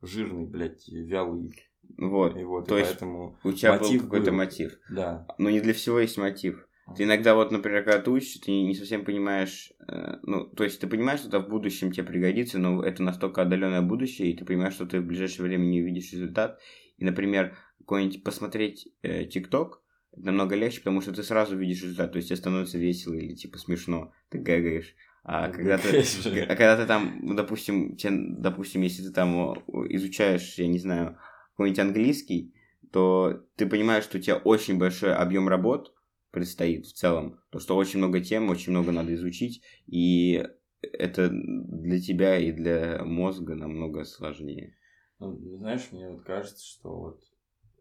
жирный, 0.01 0.47
блядь, 0.47 0.89
вялый. 0.89 1.55
Вот. 1.99 2.35
И 2.35 2.45
вот, 2.45 2.67
То 2.67 2.77
и 2.77 2.81
есть 2.81 2.93
поэтому 2.93 3.39
у 3.45 3.53
тебя 3.53 3.73
мотив 3.73 4.01
был 4.01 4.09
какой-то 4.09 4.33
мотив. 4.33 4.79
Да. 4.89 5.27
Но 5.37 5.51
не 5.51 5.61
для 5.61 5.75
всего 5.75 5.99
есть 5.99 6.17
мотив. 6.17 6.66
Ты 6.95 7.03
иногда 7.03 7.35
вот, 7.35 7.51
например, 7.51 7.83
когда 7.83 8.01
ты 8.01 8.11
учишься, 8.11 8.41
ты 8.41 8.53
не 8.53 8.75
совсем 8.75 9.05
понимаешь, 9.05 9.73
э, 9.89 10.19
ну, 10.23 10.47
то 10.47 10.63
есть 10.63 10.81
ты 10.81 10.87
понимаешь, 10.87 11.21
что 11.21 11.29
это 11.29 11.41
в 11.41 11.49
будущем 11.49 11.91
тебе 11.91 12.07
пригодится, 12.07 12.59
но 12.59 12.83
это 12.83 13.03
настолько 13.03 13.43
отдаленное 13.43 13.83
будущее, 13.83 14.31
и 14.31 14.37
ты 14.37 14.45
понимаешь, 14.45 14.75
что 14.75 14.87
ты 14.87 15.01
в 15.01 15.07
ближайшее 15.07 15.47
время 15.47 15.65
не 15.65 15.83
увидишь 15.83 16.13
результат, 16.13 16.61
и, 16.97 17.05
например, 17.05 17.57
какой-нибудь 17.81 18.23
посмотреть 18.23 18.89
э, 19.03 19.25
ТикТок, 19.25 19.83
намного 20.17 20.55
легче, 20.55 20.79
потому 20.79 21.01
что 21.01 21.13
ты 21.13 21.23
сразу 21.23 21.57
видишь 21.57 21.83
результат, 21.83 22.13
то 22.13 22.17
есть 22.17 22.29
тебе 22.29 22.37
становится 22.37 22.79
весело 22.79 23.15
или 23.15 23.35
типа 23.35 23.59
смешно, 23.59 24.13
ты 24.31 24.39
гэгаешь. 24.39 24.95
А 25.25 25.49
когда 25.49 25.77
ты, 25.77 26.05
а 26.49 26.55
когда 26.55 26.77
ты 26.77 26.87
там, 26.87 27.35
допустим, 27.35 27.97
тебе, 27.97 28.13
допустим, 28.39 28.83
если 28.83 29.03
ты 29.03 29.11
там 29.11 29.55
изучаешь, 29.91 30.55
я 30.57 30.69
не 30.69 30.79
знаю, 30.79 31.19
какой-нибудь 31.51 31.81
английский, 31.81 32.55
то 32.93 33.45
ты 33.57 33.67
понимаешь, 33.67 34.05
что 34.05 34.19
у 34.19 34.21
тебя 34.21 34.37
очень 34.37 34.79
большой 34.79 35.15
объем 35.15 35.49
работ 35.49 35.96
предстоит 36.31 36.87
в 36.87 36.93
целом, 36.93 37.41
то 37.51 37.59
что 37.59 37.77
очень 37.77 37.99
много 37.99 38.21
тем, 38.21 38.51
очень 38.51 38.73
много 38.73 38.93
надо 38.93 39.15
изучить, 39.15 39.63
и 39.87 40.45
это 40.81 41.31
для 41.31 42.01
тебя 42.01 42.39
и 42.39 42.53
для 42.53 43.05
мозга 43.05 43.55
намного 43.55 44.05
сложнее. 44.05 44.75
Ну, 45.19 45.37
знаешь, 45.59 45.91
мне 45.93 46.11
вот 46.11 46.23
кажется, 46.23 46.65
что 46.65 46.95
вот 46.95 47.23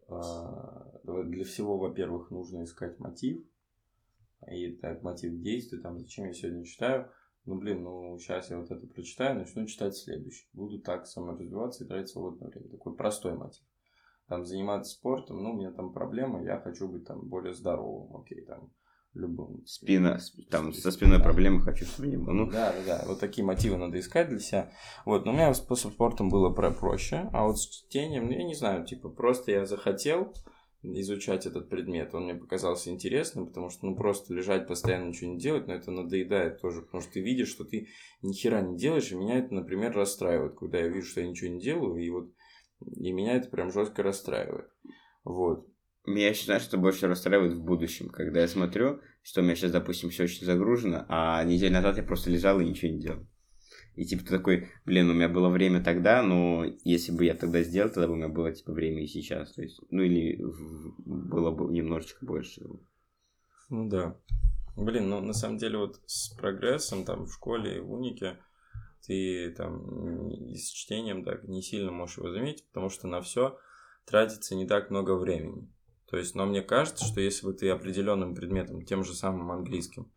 э, 0.08 1.24
для 1.24 1.44
всего, 1.44 1.76
во-первых, 1.76 2.30
нужно 2.30 2.64
искать 2.64 2.98
мотив. 2.98 3.44
И 4.50 4.72
так, 4.72 5.02
мотив 5.02 5.40
действия, 5.40 5.78
там, 5.80 5.98
зачем 5.98 6.26
я 6.26 6.32
сегодня 6.32 6.64
читаю. 6.64 7.10
Ну, 7.44 7.56
блин, 7.56 7.82
ну, 7.82 8.18
сейчас 8.18 8.50
я 8.50 8.58
вот 8.58 8.70
это 8.70 8.86
прочитаю, 8.86 9.38
начну 9.38 9.66
читать 9.66 9.96
следующий. 9.96 10.48
Буду 10.52 10.80
так 10.80 11.06
саморазвиваться 11.06 11.84
и 11.84 11.86
тратить 11.86 12.10
свободное 12.10 12.48
время. 12.48 12.68
Такой 12.70 12.96
простой 12.96 13.34
мотив. 13.34 13.62
Там, 14.28 14.44
заниматься 14.44 14.92
спортом, 14.92 15.42
ну, 15.42 15.52
у 15.52 15.56
меня 15.56 15.70
там 15.70 15.92
проблема, 15.92 16.42
я 16.42 16.58
хочу 16.58 16.88
быть 16.88 17.06
там 17.06 17.28
более 17.28 17.54
здоровым, 17.54 18.16
окей, 18.16 18.40
там, 18.44 18.72
любым. 19.14 19.64
Спина, 19.66 20.18
там 20.50 20.72
со 20.72 20.90
спиной 20.90 21.20
проблемы 21.20 21.60
хочу, 21.60 21.84
чтобы 21.84 22.08
не 22.08 22.16
было. 22.16 22.32
Ну. 22.32 22.50
Да, 22.50 22.72
да, 22.72 22.98
да. 22.98 23.04
Вот 23.06 23.20
такие 23.20 23.44
мотивы 23.44 23.76
надо 23.76 23.98
искать 23.98 24.28
для 24.28 24.40
себя. 24.40 24.72
Вот, 25.04 25.24
но 25.24 25.32
у 25.32 25.34
меня 25.34 25.54
с 25.54 25.62
спортом 25.62 26.28
было 26.28 26.50
про 26.50 26.70
проще, 26.70 27.28
а 27.32 27.46
вот 27.46 27.58
с 27.58 27.68
чтением, 27.68 28.26
ну, 28.26 28.32
я 28.32 28.44
не 28.44 28.54
знаю, 28.54 28.84
типа, 28.84 29.08
просто 29.08 29.52
я 29.52 29.64
захотел 29.64 30.32
изучать 30.82 31.46
этот 31.46 31.68
предмет, 31.68 32.14
он 32.14 32.24
мне 32.24 32.34
показался 32.34 32.90
интересным, 32.90 33.46
потому 33.46 33.70
что, 33.70 33.86
ну, 33.86 33.96
просто 33.96 34.34
лежать 34.34 34.68
постоянно 34.68 35.08
ничего 35.08 35.32
не 35.32 35.38
делать, 35.38 35.66
но 35.66 35.74
это 35.74 35.90
надоедает 35.90 36.60
тоже, 36.60 36.82
потому 36.82 37.02
что 37.02 37.14
ты 37.14 37.20
видишь, 37.20 37.48
что 37.48 37.64
ты 37.64 37.88
ни 38.22 38.32
хера 38.32 38.60
не 38.60 38.76
делаешь, 38.76 39.10
и 39.10 39.16
меня 39.16 39.38
это, 39.38 39.54
например, 39.54 39.92
расстраивает, 39.96 40.56
когда 40.56 40.78
я 40.78 40.88
вижу, 40.88 41.08
что 41.08 41.20
я 41.22 41.28
ничего 41.28 41.50
не 41.50 41.60
делаю, 41.60 41.96
и 41.96 42.08
вот, 42.10 42.30
и 42.94 43.12
меня 43.12 43.36
это 43.36 43.48
прям 43.48 43.70
жестко 43.70 44.02
расстраивает. 44.02 44.68
Вот. 45.24 45.68
Меня 46.06 46.32
считаю, 46.34 46.60
что 46.60 46.78
больше 46.78 47.08
расстраивает 47.08 47.54
в 47.54 47.64
будущем, 47.64 48.08
когда 48.08 48.40
я 48.40 48.48
смотрю, 48.48 49.00
что 49.22 49.40
у 49.40 49.44
меня 49.44 49.56
сейчас, 49.56 49.72
допустим, 49.72 50.10
все 50.10 50.24
очень 50.24 50.46
загружено, 50.46 51.04
а 51.08 51.42
неделю 51.42 51.74
назад 51.74 51.96
я 51.96 52.04
просто 52.04 52.30
лежал 52.30 52.60
и 52.60 52.64
ничего 52.64 52.92
не 52.92 53.00
делал. 53.00 53.26
И 53.96 54.04
типа 54.04 54.24
ты 54.24 54.30
такой, 54.30 54.68
блин, 54.84 55.10
у 55.10 55.14
меня 55.14 55.28
было 55.28 55.48
время 55.48 55.82
тогда, 55.82 56.22
но 56.22 56.64
если 56.84 57.12
бы 57.12 57.24
я 57.24 57.34
тогда 57.34 57.62
сделал, 57.62 57.88
тогда 57.88 58.06
бы 58.06 58.12
у 58.12 58.16
меня 58.16 58.28
было 58.28 58.52
типа 58.52 58.72
время 58.72 59.02
и 59.02 59.06
сейчас. 59.06 59.54
То 59.54 59.62
есть, 59.62 59.80
ну 59.90 60.02
или 60.02 60.38
было 61.04 61.50
бы 61.50 61.72
немножечко 61.72 62.24
больше. 62.24 62.62
Ну 63.70 63.88
да. 63.88 64.16
Блин, 64.76 65.08
ну 65.08 65.20
на 65.20 65.32
самом 65.32 65.56
деле 65.56 65.78
вот 65.78 66.00
с 66.04 66.28
прогрессом 66.36 67.04
там 67.04 67.24
в 67.24 67.32
школе, 67.32 67.80
в 67.80 67.90
унике, 67.90 68.38
ты 69.06 69.50
там 69.56 70.28
и 70.28 70.56
с 70.56 70.70
чтением 70.70 71.24
так 71.24 71.44
не 71.44 71.62
сильно 71.62 71.90
можешь 71.90 72.18
его 72.18 72.30
заметить, 72.30 72.66
потому 72.68 72.88
что 72.88 73.06
на 73.06 73.20
все 73.20 73.58
тратится 74.04 74.54
не 74.54 74.66
так 74.66 74.90
много 74.90 75.16
времени. 75.16 75.70
То 76.08 76.16
есть, 76.16 76.34
но 76.34 76.46
мне 76.46 76.62
кажется, 76.62 77.04
что 77.04 77.20
если 77.20 77.46
бы 77.46 77.52
ты 77.52 77.68
определенным 77.68 78.34
предметом, 78.34 78.84
тем 78.84 79.04
же 79.04 79.14
самым 79.14 79.50
английским, 79.50 80.12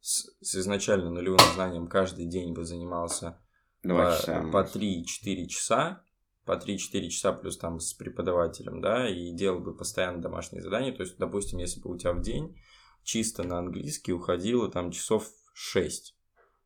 с, 0.00 0.30
с 0.40 0.56
изначально 0.56 1.10
нулевым 1.10 1.40
знанием 1.54 1.86
каждый 1.86 2.26
день 2.26 2.54
бы 2.54 2.64
занимался 2.64 3.38
по, 3.82 4.16
часа, 4.18 4.42
по 4.50 4.62
3-4 4.62 5.46
часа, 5.46 6.02
по 6.44 6.52
3-4 6.52 7.08
часа 7.08 7.32
плюс 7.32 7.58
там 7.58 7.78
с 7.78 7.92
преподавателем, 7.92 8.80
да, 8.80 9.08
и 9.08 9.32
делал 9.32 9.60
бы 9.60 9.76
постоянно 9.76 10.22
домашние 10.22 10.62
задания. 10.62 10.92
То 10.92 11.02
есть, 11.02 11.18
допустим, 11.18 11.58
если 11.58 11.80
бы 11.80 11.90
у 11.90 11.98
тебя 11.98 12.12
в 12.12 12.22
день 12.22 12.56
чисто 13.02 13.42
на 13.44 13.58
английский 13.58 14.12
уходило 14.12 14.70
там 14.70 14.90
часов 14.90 15.30
6. 15.52 16.17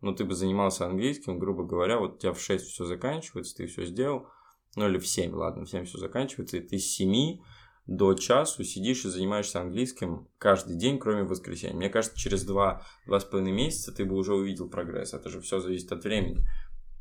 Ну, 0.02 0.14
ты 0.14 0.24
бы 0.24 0.34
занимался 0.34 0.86
английским, 0.86 1.38
грубо 1.38 1.64
говоря, 1.64 1.98
вот 1.98 2.14
у 2.14 2.18
тебя 2.18 2.32
в 2.32 2.40
6 2.40 2.66
все 2.66 2.84
заканчивается, 2.84 3.56
ты 3.56 3.66
все 3.66 3.86
сделал, 3.86 4.26
ну 4.76 4.88
или 4.88 4.98
в 4.98 5.06
7, 5.06 5.32
ладно, 5.32 5.64
в 5.64 5.70
7 5.70 5.84
все 5.84 5.98
заканчивается, 5.98 6.56
и 6.56 6.60
ты 6.60 6.78
с 6.78 6.92
7 6.94 7.38
до 7.86 8.14
часу 8.14 8.62
сидишь 8.64 9.04
и 9.04 9.08
занимаешься 9.08 9.60
английским 9.60 10.28
каждый 10.38 10.76
день, 10.76 10.98
кроме 10.98 11.24
воскресенья. 11.24 11.76
Мне 11.76 11.88
кажется, 11.88 12.18
через 12.18 12.48
2-2,5 12.48 13.40
месяца 13.42 13.92
ты 13.92 14.04
бы 14.04 14.16
уже 14.16 14.34
увидел 14.34 14.68
прогресс. 14.68 15.14
Это 15.14 15.28
же 15.28 15.40
все 15.40 15.58
зависит 15.58 15.90
от 15.90 16.04
времени. 16.04 16.44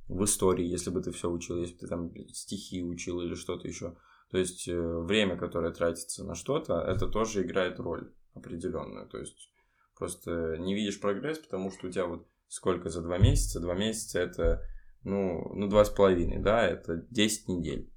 В 0.08 0.24
истории, 0.24 0.66
если 0.66 0.90
бы 0.90 1.02
ты 1.02 1.12
все 1.12 1.30
учил, 1.30 1.58
если 1.58 1.74
бы 1.74 1.80
ты 1.80 1.88
там 1.88 2.12
стихи 2.30 2.84
учил 2.84 3.22
или 3.22 3.36
что-то 3.36 3.68
еще. 3.68 3.96
То 4.32 4.38
есть 4.38 4.68
э, 4.68 4.76
время, 4.76 5.38
которое 5.38 5.72
тратится 5.72 6.24
на 6.24 6.36
что-то, 6.36 6.82
это 6.82 7.08
тоже 7.08 7.44
играет 7.44 7.80
роль 7.80 8.12
определенную. 8.34 9.08
То 9.08 9.20
есть 9.20 9.52
просто 9.96 10.58
не 10.58 10.74
видишь 10.74 11.00
прогресс, 11.00 11.38
потому 11.38 11.72
что 11.72 11.88
у 11.88 11.92
тебя 11.92 12.08
вот 12.08 12.28
сколько 12.52 12.90
за 12.90 13.02
два 13.02 13.18
месяца? 13.18 13.62
Два 13.62 13.74
месяца 13.74 14.20
это, 14.20 14.62
ну, 15.04 15.54
ну 15.56 15.68
два 15.68 15.86
с 15.86 15.90
половиной, 15.90 16.40
да, 16.40 16.68
это 16.68 16.98
10 17.10 17.48
недель. 17.48 17.90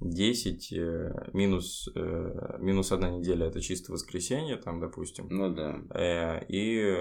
10 0.00 0.72
э, 0.72 1.30
минус, 1.32 1.88
э, 1.94 2.56
минус 2.58 2.90
одна 2.90 3.10
неделя 3.10 3.46
это 3.46 3.60
чисто 3.60 3.92
воскресенье, 3.92 4.56
там, 4.56 4.80
допустим. 4.80 5.28
Ну 5.30 5.54
да. 5.54 5.80
Э, 5.94 6.44
и 6.48 6.98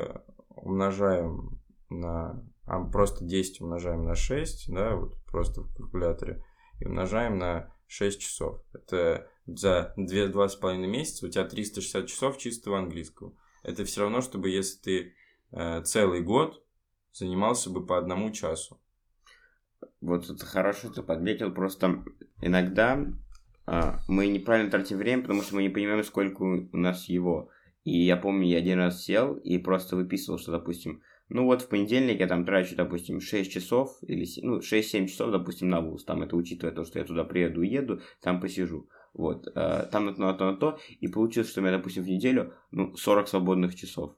умножаем 0.50 1.60
на... 1.90 2.46
А 2.66 2.84
просто 2.84 3.26
10 3.26 3.62
умножаем 3.62 4.04
на 4.04 4.14
6, 4.14 4.72
да, 4.72 4.96
вот 4.96 5.16
просто 5.26 5.62
в 5.62 5.74
калькуляторе, 5.74 6.44
и 6.80 6.86
умножаем 6.86 7.40
на 7.40 7.74
6 7.88 8.22
часов. 8.22 8.62
Это 8.74 9.28
за 9.48 9.96
2-2,5 9.98 10.78
месяца 10.86 11.26
у 11.26 11.30
тебя 11.30 11.46
360 11.46 12.06
часов 12.06 12.38
чистого 12.38 12.78
английского. 12.78 13.34
Это 13.64 13.84
все 13.86 14.02
равно, 14.02 14.22
чтобы 14.22 14.50
если 14.50 14.80
ты 15.52 15.84
целый 15.84 16.22
год 16.22 16.64
занимался 17.20 17.70
бы 17.70 17.86
по 17.86 17.98
одному 17.98 18.32
часу. 18.32 18.80
Вот 20.02 20.30
это 20.30 20.46
хорошо 20.46 20.90
ты 20.90 21.04
подметил, 21.04 21.52
просто 21.52 22.04
иногда 22.42 23.06
а, 23.66 24.00
мы 24.08 24.28
неправильно 24.28 24.72
тратим 24.72 24.98
время, 24.98 25.22
потому 25.22 25.42
что 25.42 25.56
мы 25.56 25.62
не 25.62 25.70
понимаем, 25.70 26.04
сколько 26.04 26.42
у 26.42 26.78
нас 26.78 27.08
его. 27.10 27.50
И 27.84 28.04
я 28.04 28.18
помню, 28.18 28.48
я 28.48 28.58
один 28.58 28.80
раз 28.80 29.04
сел 29.04 29.36
и 29.36 29.58
просто 29.58 29.96
выписывал, 29.96 30.40
что, 30.40 30.52
допустим, 30.52 31.02
ну 31.28 31.46
вот 31.46 31.62
в 31.62 31.68
понедельник 31.68 32.20
я 32.20 32.28
там 32.28 32.46
трачу, 32.46 32.76
допустим, 32.76 33.22
6 33.22 33.52
часов, 33.52 33.98
или 34.02 34.26
ну, 34.42 34.60
6-7 34.60 35.08
часов, 35.08 35.32
допустим, 35.32 35.70
на 35.70 35.82
вуз, 35.82 36.04
там 36.04 36.24
это 36.24 36.36
учитывая 36.36 36.74
то, 36.74 36.84
что 36.84 37.00
я 37.00 37.06
туда 37.06 37.24
приеду 37.24 37.62
еду, 37.62 38.02
там 38.22 38.40
посижу. 38.40 38.90
Вот, 39.14 39.48
э, 39.48 39.88
там 39.92 40.06
на 40.06 40.14
то, 40.14 40.22
на 40.22 40.34
то, 40.34 40.52
на 40.52 40.58
то, 40.58 40.80
и 41.00 41.08
получилось, 41.08 41.50
что 41.50 41.62
у 41.62 41.64
меня, 41.64 41.78
допустим, 41.78 42.04
в 42.04 42.08
неделю, 42.08 42.54
ну, 42.72 42.96
40 42.96 43.28
свободных 43.28 43.76
часов 43.76 44.16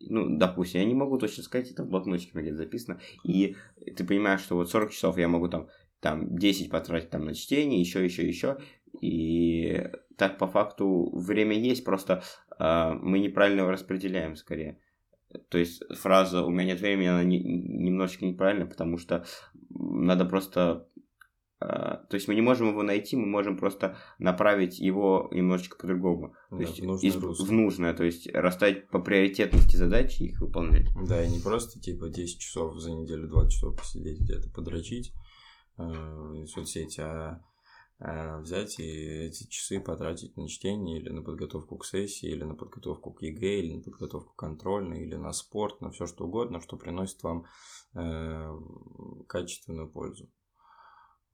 ну, 0.00 0.36
допустим, 0.36 0.80
я 0.80 0.86
не 0.86 0.94
могу 0.94 1.18
точно 1.18 1.42
сказать, 1.42 1.70
это 1.70 1.84
в 1.84 1.88
блокнотике 1.88 2.32
где-то 2.34 2.56
записано, 2.56 3.00
и 3.22 3.56
ты 3.96 4.04
понимаешь, 4.04 4.40
что 4.40 4.56
вот 4.56 4.70
40 4.70 4.90
часов 4.92 5.18
я 5.18 5.28
могу 5.28 5.48
там, 5.48 5.68
там 6.00 6.36
10 6.36 6.70
потратить 6.70 7.10
там 7.10 7.24
на 7.24 7.34
чтение, 7.34 7.80
еще, 7.80 8.04
еще, 8.04 8.26
еще, 8.26 8.58
и 9.00 9.90
так 10.16 10.38
по 10.38 10.46
факту 10.46 11.10
время 11.14 11.58
есть, 11.58 11.84
просто 11.84 12.22
э, 12.58 12.92
мы 13.00 13.18
неправильно 13.18 13.60
его 13.60 13.70
распределяем 13.70 14.36
скорее. 14.36 14.78
То 15.48 15.58
есть 15.58 15.82
фраза 15.94 16.44
«у 16.44 16.50
меня 16.50 16.64
нет 16.64 16.80
времени», 16.80 17.06
она 17.06 17.22
не, 17.22 17.38
немножечко 17.38 18.26
неправильная, 18.26 18.66
потому 18.66 18.98
что 18.98 19.24
надо 19.70 20.24
просто 20.24 20.88
то 21.60 22.08
есть 22.12 22.26
мы 22.26 22.34
не 22.34 22.40
можем 22.40 22.70
его 22.70 22.82
найти, 22.82 23.16
мы 23.16 23.26
можем 23.26 23.58
просто 23.58 23.98
направить 24.18 24.78
его 24.78 25.28
немножечко 25.30 25.76
по-другому. 25.76 26.34
То 26.48 26.56
да, 26.56 26.62
есть 26.62 26.80
в 26.80 26.84
нужное, 26.84 27.10
из, 27.10 27.16
в 27.16 27.52
нужное, 27.52 27.94
то 27.94 28.02
есть 28.02 28.32
расставить 28.32 28.88
по 28.88 28.98
приоритетности 28.98 29.76
задачи 29.76 30.22
и 30.22 30.28
их 30.28 30.40
выполнять. 30.40 30.86
Да, 31.06 31.22
и 31.22 31.28
не 31.28 31.38
просто 31.38 31.78
типа 31.78 32.08
10 32.08 32.40
часов 32.40 32.78
за 32.78 32.92
неделю, 32.92 33.28
20 33.28 33.52
часов 33.52 33.76
посидеть 33.76 34.20
где-то 34.20 34.48
подрочить 34.50 35.12
э, 35.76 35.82
в 35.82 36.46
соцсети, 36.46 37.00
а 37.02 37.42
э, 37.98 38.40
взять 38.40 38.80
и 38.80 39.26
эти 39.26 39.46
часы 39.46 39.80
потратить 39.80 40.38
на 40.38 40.48
чтение 40.48 40.98
или 40.98 41.10
на 41.10 41.20
подготовку 41.20 41.76
к 41.76 41.84
сессии, 41.84 42.30
или 42.30 42.42
на 42.42 42.54
подготовку 42.54 43.12
к 43.12 43.20
ЕГЭ, 43.20 43.60
или 43.60 43.74
на 43.74 43.82
подготовку 43.82 44.32
контрольной, 44.34 45.02
или 45.04 45.16
на 45.16 45.34
спорт, 45.34 45.82
на 45.82 45.90
все 45.90 46.06
что 46.06 46.24
угодно, 46.24 46.62
что 46.62 46.78
приносит 46.78 47.22
вам 47.22 47.44
э, 47.94 48.50
качественную 49.28 49.90
пользу. 49.90 50.30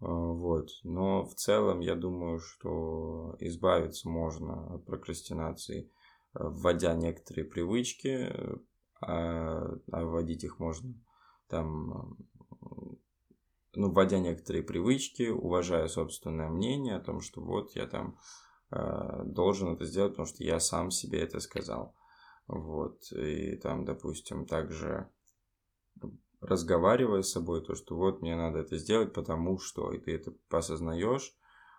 А, 0.01 0.07
вот. 0.07 0.69
Но 0.85 1.25
в 1.25 1.35
целом 1.35 1.81
я 1.81 1.95
думаю, 1.95 2.39
что 2.39 3.37
избавиться 3.41 4.09
можно 4.09 4.75
от 4.75 4.87
прокрастинации, 4.87 5.91
э, 6.35 6.39
вводя 6.43 6.95
некоторые 6.95 7.45
привычки, 7.45 8.33
а, 9.01 9.69
а 9.93 10.05
вводить 10.05 10.45
их 10.45 10.59
можно 10.59 10.95
там, 11.49 12.17
ну, 13.75 13.91
вводя 13.93 14.19
некоторые 14.19 14.63
привычки, 14.63 15.29
уважая 15.29 15.87
собственное 15.89 16.49
мнение 16.49 16.97
о 16.97 17.01
том, 17.01 17.21
что 17.21 17.41
вот 17.41 17.77
я 17.77 17.87
там 17.87 18.19
э, 18.71 19.23
должен 19.25 19.75
это 19.75 19.85
сделать, 19.85 20.13
потому 20.13 20.27
что 20.27 20.43
я 20.43 20.61
сам 20.61 20.91
себе 20.91 21.21
это 21.21 21.41
сказал. 21.41 21.95
Вот. 22.47 23.13
И 23.13 23.57
там, 23.57 23.85
допустим, 23.85 24.47
также 24.47 25.09
разговаривая 26.41 27.23
с 27.23 27.31
собой, 27.31 27.65
то, 27.65 27.75
что 27.75 27.97
вот 27.97 28.23
мне 28.23 28.37
надо 28.37 28.59
это 28.59 28.77
сделать, 28.77 29.13
потому 29.13 29.59
что, 29.59 29.93
и 29.93 29.99
ты 29.99 30.15
это 30.15 30.33
осознаешь, 30.51 31.33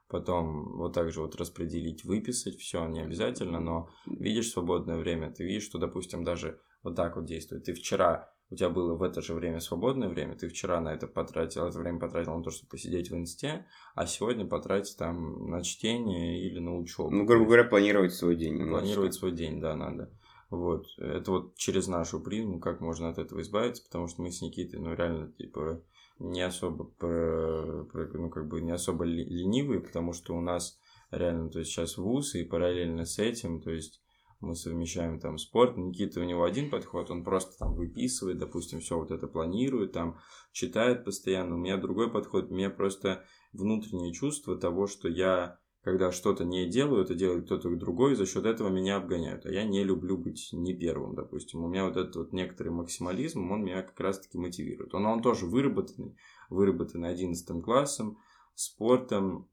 потом 0.07 0.77
вот 0.77 0.93
так 0.93 1.11
же 1.11 1.21
вот 1.21 1.35
распределить, 1.35 2.03
выписать, 2.03 2.57
все 2.57 2.85
не 2.87 3.01
обязательно, 3.01 3.59
но 3.59 3.89
видишь 4.05 4.51
свободное 4.51 4.97
время, 4.97 5.31
ты 5.31 5.43
видишь, 5.43 5.63
что, 5.63 5.77
допустим, 5.77 6.23
даже 6.23 6.59
вот 6.83 6.95
так 6.95 7.15
вот 7.15 7.25
действует. 7.25 7.65
Ты 7.65 7.73
вчера, 7.73 8.31
у 8.49 8.55
тебя 8.55 8.69
было 8.69 8.95
в 8.95 9.03
это 9.03 9.21
же 9.21 9.33
время 9.33 9.59
свободное 9.59 10.07
время, 10.07 10.35
ты 10.35 10.47
вчера 10.47 10.79
на 10.79 10.93
это 10.93 11.07
потратил, 11.07 11.65
это 11.65 11.79
время 11.79 11.99
потратил 11.99 12.35
на 12.35 12.43
то, 12.43 12.49
чтобы 12.49 12.69
посидеть 12.69 13.11
в 13.11 13.15
инсте, 13.15 13.65
а 13.95 14.05
сегодня 14.05 14.45
потратить 14.45 14.97
там 14.97 15.49
на 15.49 15.61
чтение 15.63 16.41
или 16.45 16.59
на 16.59 16.77
учебу. 16.77 17.11
Ну, 17.11 17.25
грубо 17.25 17.45
говоря, 17.45 17.63
планировать 17.65 18.13
свой 18.13 18.35
день. 18.35 18.57
Планировать 18.69 19.13
свой 19.13 19.33
день, 19.33 19.59
да, 19.59 19.75
надо. 19.75 20.11
Вот. 20.49 20.87
Это 20.97 21.31
вот 21.31 21.55
через 21.55 21.87
нашу 21.87 22.21
призму, 22.21 22.59
как 22.59 22.79
можно 22.79 23.09
от 23.09 23.17
этого 23.17 23.41
избавиться, 23.41 23.83
потому 23.83 24.07
что 24.07 24.21
мы 24.21 24.31
с 24.31 24.41
Никитой, 24.41 24.79
ну, 24.79 24.93
реально, 24.93 25.31
типа, 25.33 25.83
не 26.19 26.41
особо, 26.41 26.85
про, 26.85 27.83
про, 27.85 28.07
ну, 28.17 28.29
как 28.29 28.47
бы, 28.47 28.61
не 28.61 28.71
особо 28.71 29.03
ленивые, 29.03 29.81
потому 29.81 30.13
что 30.13 30.35
у 30.35 30.41
нас 30.41 30.79
реально, 31.11 31.49
то 31.49 31.59
есть, 31.59 31.71
сейчас 31.71 31.97
вуз, 31.97 32.35
и 32.35 32.43
параллельно 32.43 33.05
с 33.05 33.19
этим, 33.19 33.61
то 33.61 33.71
есть, 33.71 34.01
мы 34.39 34.55
совмещаем 34.55 35.19
там 35.19 35.37
спорт. 35.37 35.77
Никита, 35.77 36.19
у 36.19 36.23
него 36.23 36.43
один 36.43 36.69
подход, 36.69 37.09
он 37.09 37.23
просто 37.23 37.57
там 37.57 37.73
выписывает, 37.73 38.37
допустим, 38.37 38.79
все 38.79 38.97
вот 38.97 39.11
это 39.11 39.27
планирует, 39.27 39.93
там 39.93 40.19
читает 40.51 41.05
постоянно. 41.05 41.55
У 41.55 41.59
меня 41.59 41.77
другой 41.77 42.11
подход, 42.11 42.51
у 42.51 42.53
меня 42.53 42.69
просто 42.69 43.25
внутреннее 43.51 44.13
чувство 44.13 44.55
того, 44.55 44.87
что 44.87 45.07
я 45.07 45.59
когда 45.87 46.11
что-то 46.11 46.43
не 46.43 46.67
делаю, 46.67 47.05
это 47.05 47.15
делает 47.15 47.45
кто-то 47.45 47.73
другой, 47.77 48.15
за 48.15 48.25
счет 48.25 48.45
этого 48.45 48.67
меня 48.67 48.97
обгоняют. 48.97 49.45
А 49.45 49.49
я 49.49 49.63
не 49.63 49.85
люблю 49.85 50.17
быть 50.17 50.49
не 50.51 50.73
первым, 50.73 51.15
допустим. 51.15 51.63
У 51.63 51.69
меня 51.69 51.85
вот 51.85 51.95
этот 51.95 52.13
вот 52.17 52.33
некоторый 52.33 52.73
максимализм, 52.73 53.49
он 53.49 53.63
меня 53.63 53.83
как 53.83 53.97
раз-таки 54.01 54.37
мотивирует. 54.37 54.93
Он, 54.93 55.05
он 55.05 55.21
тоже 55.21 55.45
выработанный, 55.45 56.17
выработанный 56.49 57.07
11 57.07 57.63
классом, 57.63 58.17
спортом, 58.53 59.47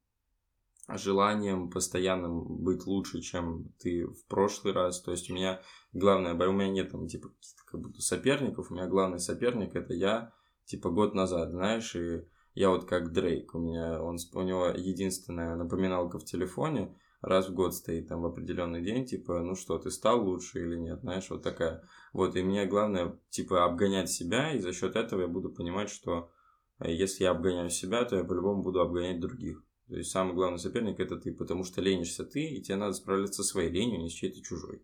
желанием 0.88 1.70
постоянным 1.70 2.64
быть 2.64 2.84
лучше, 2.84 3.20
чем 3.20 3.72
ты 3.78 4.04
в 4.04 4.26
прошлый 4.26 4.74
раз. 4.74 5.02
То 5.02 5.12
есть 5.12 5.30
у 5.30 5.34
меня 5.34 5.62
главное, 5.92 6.34
у 6.34 6.52
меня 6.52 6.68
нет 6.68 6.90
там 6.90 7.06
типа 7.06 7.28
как 7.64 7.80
будто 7.80 8.02
соперников, 8.02 8.72
у 8.72 8.74
меня 8.74 8.88
главный 8.88 9.20
соперник 9.20 9.76
это 9.76 9.94
я, 9.94 10.32
типа 10.64 10.90
год 10.90 11.14
назад, 11.14 11.50
знаешь, 11.50 11.94
и 11.94 12.24
я 12.54 12.70
вот 12.70 12.84
как 12.86 13.12
Дрейк, 13.12 13.54
у 13.54 13.58
меня 13.58 14.02
он, 14.02 14.16
у 14.34 14.42
него 14.42 14.66
единственная 14.66 15.56
напоминалка 15.56 16.18
в 16.18 16.24
телефоне, 16.24 16.96
раз 17.20 17.48
в 17.48 17.54
год 17.54 17.74
стоит 17.74 18.08
там 18.08 18.20
в 18.22 18.26
определенный 18.26 18.82
день, 18.82 19.06
типа, 19.06 19.40
ну 19.40 19.54
что, 19.54 19.78
ты 19.78 19.90
стал 19.90 20.24
лучше 20.24 20.60
или 20.60 20.76
нет, 20.76 21.00
знаешь, 21.00 21.28
вот 21.30 21.42
такая. 21.42 21.82
Вот, 22.12 22.36
и 22.36 22.42
мне 22.42 22.66
главное, 22.66 23.18
типа, 23.30 23.64
обгонять 23.64 24.10
себя, 24.10 24.52
и 24.52 24.60
за 24.60 24.72
счет 24.72 24.94
этого 24.94 25.22
я 25.22 25.28
буду 25.28 25.50
понимать, 25.50 25.90
что 25.90 26.30
э, 26.78 26.92
если 26.92 27.24
я 27.24 27.30
обгоняю 27.30 27.70
себя, 27.70 28.04
то 28.04 28.16
я 28.16 28.24
по-любому 28.24 28.62
буду 28.62 28.80
обгонять 28.80 29.20
других. 29.20 29.64
То 29.88 29.96
есть 29.96 30.10
самый 30.10 30.34
главный 30.34 30.58
соперник 30.58 31.00
это 31.00 31.16
ты, 31.16 31.32
потому 31.32 31.64
что 31.64 31.80
ленишься 31.80 32.24
ты, 32.24 32.44
и 32.44 32.62
тебе 32.62 32.76
надо 32.76 32.94
справляться 32.94 33.42
со 33.42 33.48
своей 33.48 33.70
ленью, 33.70 34.00
не 34.00 34.08
с 34.08 34.12
чьей-то 34.12 34.40
чужой. 34.42 34.82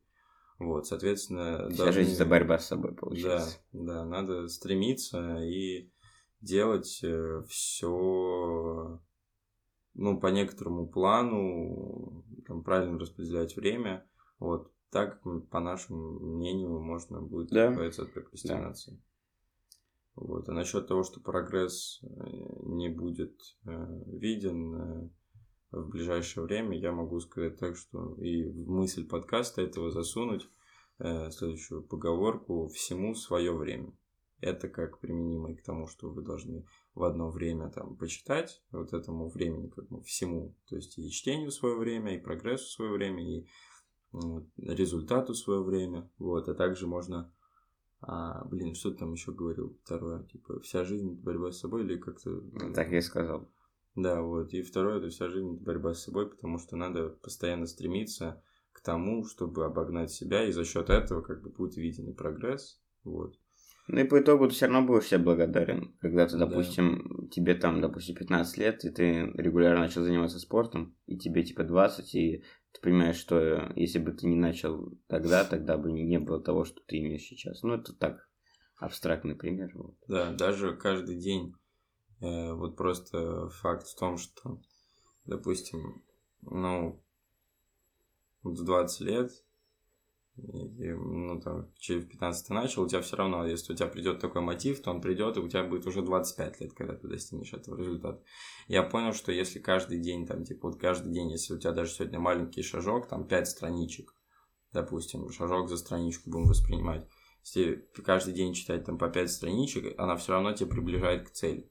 Вот, 0.59 0.87
соответственно... 0.87 1.69
Вся 1.71 1.85
должны... 1.85 2.03
жизнь 2.03 2.15
это 2.15 2.27
борьба 2.27 2.59
с 2.59 2.67
собой, 2.67 2.95
получается. 2.95 3.59
Да, 3.73 3.95
да, 3.95 4.05
надо 4.05 4.49
стремиться 4.49 5.39
и 5.43 5.91
делать 6.41 7.01
э, 7.03 7.43
все 7.49 9.01
ну, 9.95 10.21
по 10.21 10.29
некоторому 10.29 10.87
плану, 10.87 12.25
там, 12.47 12.63
правильно 12.63 12.99
распределять 12.99 13.57
время. 13.57 14.07
Вот 14.39 14.73
так, 14.91 15.23
по 15.51 15.61
нашему 15.61 16.19
мнению, 16.37 16.81
можно 16.81 17.21
будет 17.21 17.51
да. 17.51 17.73
избавиться 17.73 18.03
от 18.03 18.13
прокрастинации. 18.13 19.01
Вот. 20.17 20.49
А 20.49 20.53
насчет 20.53 20.89
того, 20.89 21.03
что 21.03 21.21
прогресс 21.21 22.01
э, 22.03 22.07
не 22.65 22.89
будет 22.89 23.39
э, 23.65 23.71
виден 24.07 24.75
э, 24.75 25.11
в 25.71 25.89
ближайшее 25.89 26.45
время, 26.45 26.77
я 26.79 26.93
могу 26.93 27.21
сказать 27.21 27.59
так, 27.59 27.77
что 27.77 28.17
и 28.17 28.45
в 28.51 28.69
мысль 28.69 29.07
подкаста 29.07 29.63
этого 29.63 29.91
засунуть 29.91 30.49
э, 30.99 31.31
следующую 31.31 31.83
поговорку 31.83 32.69
«всему 32.69 33.15
свое 33.15 33.53
время». 33.53 33.93
Это 34.41 34.69
как 34.69 35.01
применимо 35.01 35.53
и 35.53 35.57
к 35.57 35.63
тому, 35.63 35.87
что 35.87 36.09
вы 36.11 36.23
должны 36.23 36.67
в 36.95 37.05
одно 37.05 37.31
время 37.31 37.71
там 37.71 37.97
почитать, 37.97 38.63
вот 38.73 38.93
этому 38.93 39.29
времени, 39.29 39.69
как 39.69 39.89
бы 39.89 40.03
всему, 40.03 40.57
то 40.69 40.77
есть 40.77 40.99
и 40.99 41.11
чтению 41.11 41.51
свое 41.51 41.77
время, 41.77 42.17
и 42.17 42.21
прогрессу 42.21 42.67
свое 42.67 42.93
время, 42.93 43.23
и 43.23 43.47
результату 44.57 45.35
свое 45.35 45.63
время, 45.63 46.11
вот, 46.19 46.49
а 46.49 46.55
также 46.55 46.87
можно 46.87 47.33
а, 48.03 48.45
блин, 48.47 48.75
что 48.75 48.91
ты 48.91 48.99
там 48.99 49.13
еще 49.13 49.33
говорил? 49.33 49.79
Второе, 49.85 50.25
типа, 50.25 50.61
вся 50.61 50.85
жизнь 50.85 51.13
это 51.13 51.23
борьба 51.23 51.53
с 51.53 51.61
собой 51.61 51.85
или 51.85 51.99
как-то... 51.99 52.41
Так 52.75 52.91
я 52.91 52.99
и 52.99 53.03
сказал. 53.03 53.51
Да, 53.95 54.23
вот. 54.23 54.55
И 54.55 54.63
второе, 54.63 54.99
это 54.99 55.11
вся 55.11 55.29
жизнь 55.29 55.57
это 55.57 55.65
борьба 55.65 55.95
с 55.95 56.05
собой, 56.05 56.31
потому 56.31 56.59
что 56.59 56.77
надо 56.77 57.11
постоянно 57.11 57.67
стремиться 57.67 58.43
к 58.73 58.81
тому, 58.81 59.25
чтобы 59.25 59.67
обогнать 59.67 60.11
себя, 60.11 60.47
и 60.47 60.53
за 60.53 60.65
счет 60.65 60.89
этого 60.89 61.21
как 61.21 61.43
бы 61.43 61.51
будет 61.51 61.77
виден 61.77 62.15
прогресс. 62.15 62.81
Вот. 63.05 63.39
Ну 63.93 63.99
и 63.99 64.05
по 64.05 64.21
итогу 64.21 64.47
ты 64.47 64.55
все 64.55 64.67
равно 64.67 64.87
будешь 64.87 65.07
себе 65.07 65.19
благодарен, 65.19 65.97
когда 66.01 66.25
ты, 66.29 66.39
допустим, 66.39 67.09
да. 67.09 67.29
тебе 67.29 67.57
там, 67.57 67.81
допустим, 67.81 68.15
15 68.15 68.57
лет, 68.59 68.85
и 68.85 68.91
ты 68.91 69.33
регулярно 69.35 69.81
начал 69.81 70.05
заниматься 70.05 70.39
спортом, 70.39 70.97
и 71.07 71.19
тебе 71.19 71.43
типа 71.43 71.65
20, 71.65 72.15
и 72.15 72.45
ты 72.71 72.81
понимаешь, 72.81 73.17
что 73.17 73.73
если 73.75 73.99
бы 73.99 74.13
ты 74.13 74.29
не 74.29 74.37
начал 74.37 74.93
тогда, 75.09 75.45
тогда 75.51 75.77
бы 75.77 75.91
не 75.91 76.21
было 76.21 76.41
того, 76.41 76.65
что 76.65 76.81
ты 76.87 77.01
имеешь 77.01 77.23
сейчас. 77.23 77.65
Ну, 77.65 77.75
это 77.75 77.93
так, 77.93 78.29
абстрактный 78.77 79.35
пример. 79.35 79.73
Да, 80.07 80.33
даже 80.35 80.77
каждый 80.77 81.17
день. 81.17 81.53
Э, 82.21 82.53
вот 82.53 82.77
просто 82.77 83.49
факт 83.49 83.89
в 83.89 83.99
том, 83.99 84.19
что, 84.19 84.61
допустим, 85.25 86.05
ну, 86.43 87.03
в 88.45 88.65
20 88.65 89.01
лет 89.01 89.31
и, 90.37 90.93
ну, 90.93 91.41
там, 91.41 91.71
через 91.79 92.07
15 92.07 92.49
ты 92.49 92.55
начал, 92.55 92.83
у 92.83 92.89
тебя 92.89 93.03
все 93.03 93.17
равно, 93.17 93.47
если 93.47 93.73
у 93.73 93.77
тебя 93.77 93.89
придет 93.89 94.21
такой 94.21 94.43
мотив, 94.43 94.81
то 94.81 94.91
он 94.91 95.01
придет, 95.01 95.37
и 95.37 95.41
у 95.41 95.49
тебя 95.49 95.65
будет 95.65 95.87
уже 95.87 96.03
25 96.03 96.61
лет, 96.61 96.73
когда 96.73 96.95
ты 96.95 97.09
достигнешь 97.09 97.53
этого 97.53 97.77
результата. 97.77 98.23
Я 98.69 98.83
понял, 98.83 99.13
что 99.13 99.33
если 99.33 99.59
каждый 99.59 99.99
день, 99.99 100.27
там, 100.27 100.45
типа, 100.45 100.69
вот 100.69 100.81
каждый 100.81 101.13
день, 101.13 101.31
если 101.31 101.55
у 101.55 101.59
тебя 101.59 101.73
даже 101.73 101.93
сегодня 101.93 102.19
маленький 102.19 102.63
шажок, 102.63 103.09
там, 103.09 103.27
5 103.27 103.49
страничек, 103.49 104.15
допустим, 104.73 105.31
шажок 105.31 105.69
за 105.69 105.77
страничку 105.77 106.31
будем 106.31 106.47
воспринимать, 106.47 107.07
если 107.43 107.89
каждый 108.05 108.35
день 108.35 108.55
читать 108.55 108.85
там 108.85 108.99
по 108.99 109.09
5 109.09 109.31
страничек, 109.31 109.99
она 109.99 110.17
все 110.17 110.33
равно 110.33 110.53
тебя 110.53 110.71
приближает 110.71 111.29
к 111.29 111.33
цели. 111.33 111.71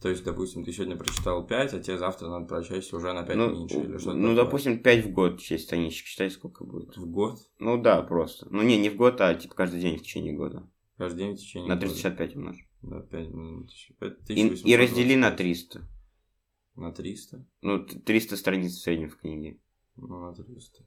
То 0.00 0.08
есть, 0.08 0.24
допустим, 0.24 0.64
ты 0.64 0.72
сегодня 0.72 0.96
прочитал 0.96 1.46
5, 1.46 1.74
а 1.74 1.80
тебе 1.80 1.98
завтра 1.98 2.28
надо 2.28 2.46
прочесть 2.46 2.92
уже 2.94 3.12
на 3.12 3.22
5 3.22 3.36
ну, 3.36 3.50
меньше. 3.50 3.76
Или 3.76 3.98
что-то 3.98 4.16
ну, 4.16 4.28
такое. 4.28 4.44
допустим, 4.44 4.82
5 4.82 5.04
в 5.04 5.12
год 5.12 5.40
6 5.42 5.64
страничек 5.64 6.06
читай, 6.06 6.30
сколько 6.30 6.64
будет. 6.64 6.96
В 6.96 7.06
год? 7.06 7.38
Ну 7.58 7.80
да, 7.80 8.02
просто. 8.02 8.46
Ну 8.50 8.62
не, 8.62 8.78
не 8.78 8.88
в 8.88 8.96
год, 8.96 9.20
а 9.20 9.34
типа 9.34 9.54
каждый 9.54 9.80
день 9.80 9.98
в 9.98 10.02
течение 10.02 10.32
года. 10.32 10.66
Каждый 10.96 11.18
день 11.18 11.36
в 11.36 11.38
течение 11.38 11.68
на 11.68 11.74
года. 11.74 11.86
На 11.86 11.92
365 11.92 12.36
умножь. 12.36 12.66
Да, 12.82 13.00
5, 13.00 13.28
5 13.98 14.30
и, 14.30 14.70
и 14.70 14.76
раздели 14.76 15.16
на 15.16 15.30
300. 15.32 15.86
На 16.76 16.92
300? 16.92 17.46
Ну, 17.60 17.84
300 17.84 18.36
страниц 18.38 18.72
в 18.72 18.80
среднем 18.80 19.10
в 19.10 19.18
книге. 19.18 19.60
Ну, 19.96 20.18
на 20.18 20.32
300. 20.32 20.82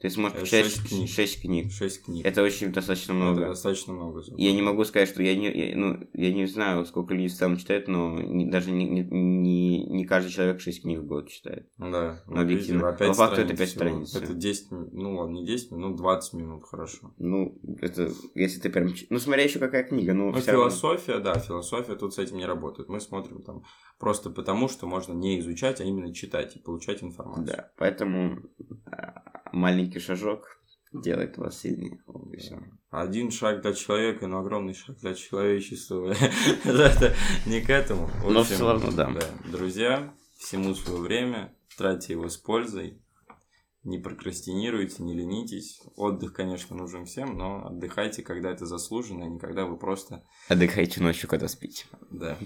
Ты 0.00 0.10
сможешь 0.10 0.36
прочитать 0.36 0.66
6 0.66 0.88
книг. 0.88 1.08
6 1.08 1.40
книг. 1.40 1.72
6 1.72 2.04
книг. 2.04 2.26
Это 2.26 2.42
очень 2.42 2.70
достаточно 2.70 3.14
много. 3.14 3.40
Это 3.40 3.50
достаточно 3.50 3.94
много. 3.94 4.22
Я 4.36 4.52
не 4.52 4.60
могу 4.60 4.84
сказать, 4.84 5.08
что 5.08 5.22
я 5.22 5.34
не, 5.34 5.50
я, 5.50 5.76
ну, 5.76 6.06
я 6.12 6.32
не 6.34 6.46
знаю, 6.46 6.84
сколько 6.84 7.14
людей 7.14 7.30
сам 7.30 7.56
читает, 7.56 7.88
но 7.88 8.20
не, 8.20 8.44
даже 8.46 8.72
не, 8.72 8.84
не, 8.86 9.86
не 9.86 10.04
каждый 10.04 10.30
человек 10.30 10.60
6 10.60 10.82
книг 10.82 11.00
в 11.00 11.06
год 11.06 11.30
читает. 11.30 11.70
Да. 11.78 12.22
Ну, 12.26 12.40
объективно. 12.40 12.92
По 12.92 13.12
факту 13.14 13.40
это 13.40 13.56
5 13.56 13.68
страниц. 13.68 14.14
Это 14.14 14.34
10, 14.34 14.70
ну 14.70 15.16
ладно, 15.16 15.32
не 15.32 15.46
10 15.46 15.70
минут, 15.70 15.96
20 15.96 16.32
минут, 16.34 16.64
хорошо. 16.64 17.14
Ну, 17.16 17.58
это, 17.80 18.12
если 18.34 18.60
ты 18.60 18.68
прям... 18.68 18.92
Ну, 19.08 19.18
смотря 19.18 19.44
еще 19.44 19.58
какая 19.58 19.84
книга, 19.84 20.12
ну... 20.12 20.30
Ну, 20.30 20.40
философия, 20.40 21.12
равно... 21.12 21.32
да, 21.32 21.40
философия 21.40 21.94
тут 21.94 22.12
с 22.12 22.18
этим 22.18 22.36
не 22.36 22.44
работает. 22.44 22.90
Мы 22.90 23.00
смотрим 23.00 23.42
там 23.42 23.62
просто 23.98 24.28
потому, 24.28 24.68
что 24.68 24.86
можно 24.86 25.14
не 25.14 25.40
изучать, 25.40 25.80
а 25.80 25.84
именно 25.84 26.12
читать 26.12 26.56
и 26.56 26.58
получать 26.58 27.02
информацию. 27.02 27.46
Да, 27.46 27.70
поэтому 27.78 28.42
а, 28.86 29.22
маленький 29.86 30.00
шажок 30.00 30.60
делает 30.92 31.36
вас 31.36 31.60
сильнее. 31.60 32.00
Все. 32.38 32.58
Один 32.90 33.30
шаг 33.30 33.62
для 33.62 33.72
человека, 33.72 34.26
но 34.26 34.38
огромный 34.38 34.74
шаг 34.74 34.98
для 34.98 35.14
человечества. 35.14 36.14
Это 36.64 37.14
не 37.46 37.60
к 37.60 37.70
этому. 37.70 38.10
Но 38.24 38.42
все 38.44 38.58
равно, 38.58 38.90
да. 38.90 39.12
Друзья, 39.50 40.12
всему 40.38 40.74
свое 40.74 41.00
время, 41.00 41.54
тратьте 41.76 42.14
его 42.14 42.28
с 42.28 42.36
пользой. 42.36 43.00
Не 43.84 43.98
прокрастинируйте, 43.98 45.02
не 45.04 45.14
ленитесь. 45.14 45.80
Отдых, 45.94 46.32
конечно, 46.32 46.74
нужен 46.74 47.04
всем, 47.04 47.38
но 47.38 47.66
отдыхайте, 47.66 48.22
когда 48.22 48.50
это 48.50 48.66
заслуженно, 48.66 49.26
а 49.26 49.28
не 49.28 49.38
когда 49.38 49.64
вы 49.64 49.76
просто... 49.76 50.24
Отдыхайте 50.48 51.00
ночью, 51.00 51.28
когда 51.28 51.46
спите. 51.46 51.84
Да. 52.10 52.36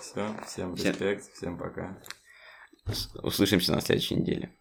Все, 0.00 0.34
всем 0.46 0.74
респект, 0.74 1.30
всем 1.34 1.58
пока. 1.58 2.00
Услышимся 3.22 3.72
на 3.72 3.82
следующей 3.82 4.14
неделе. 4.14 4.54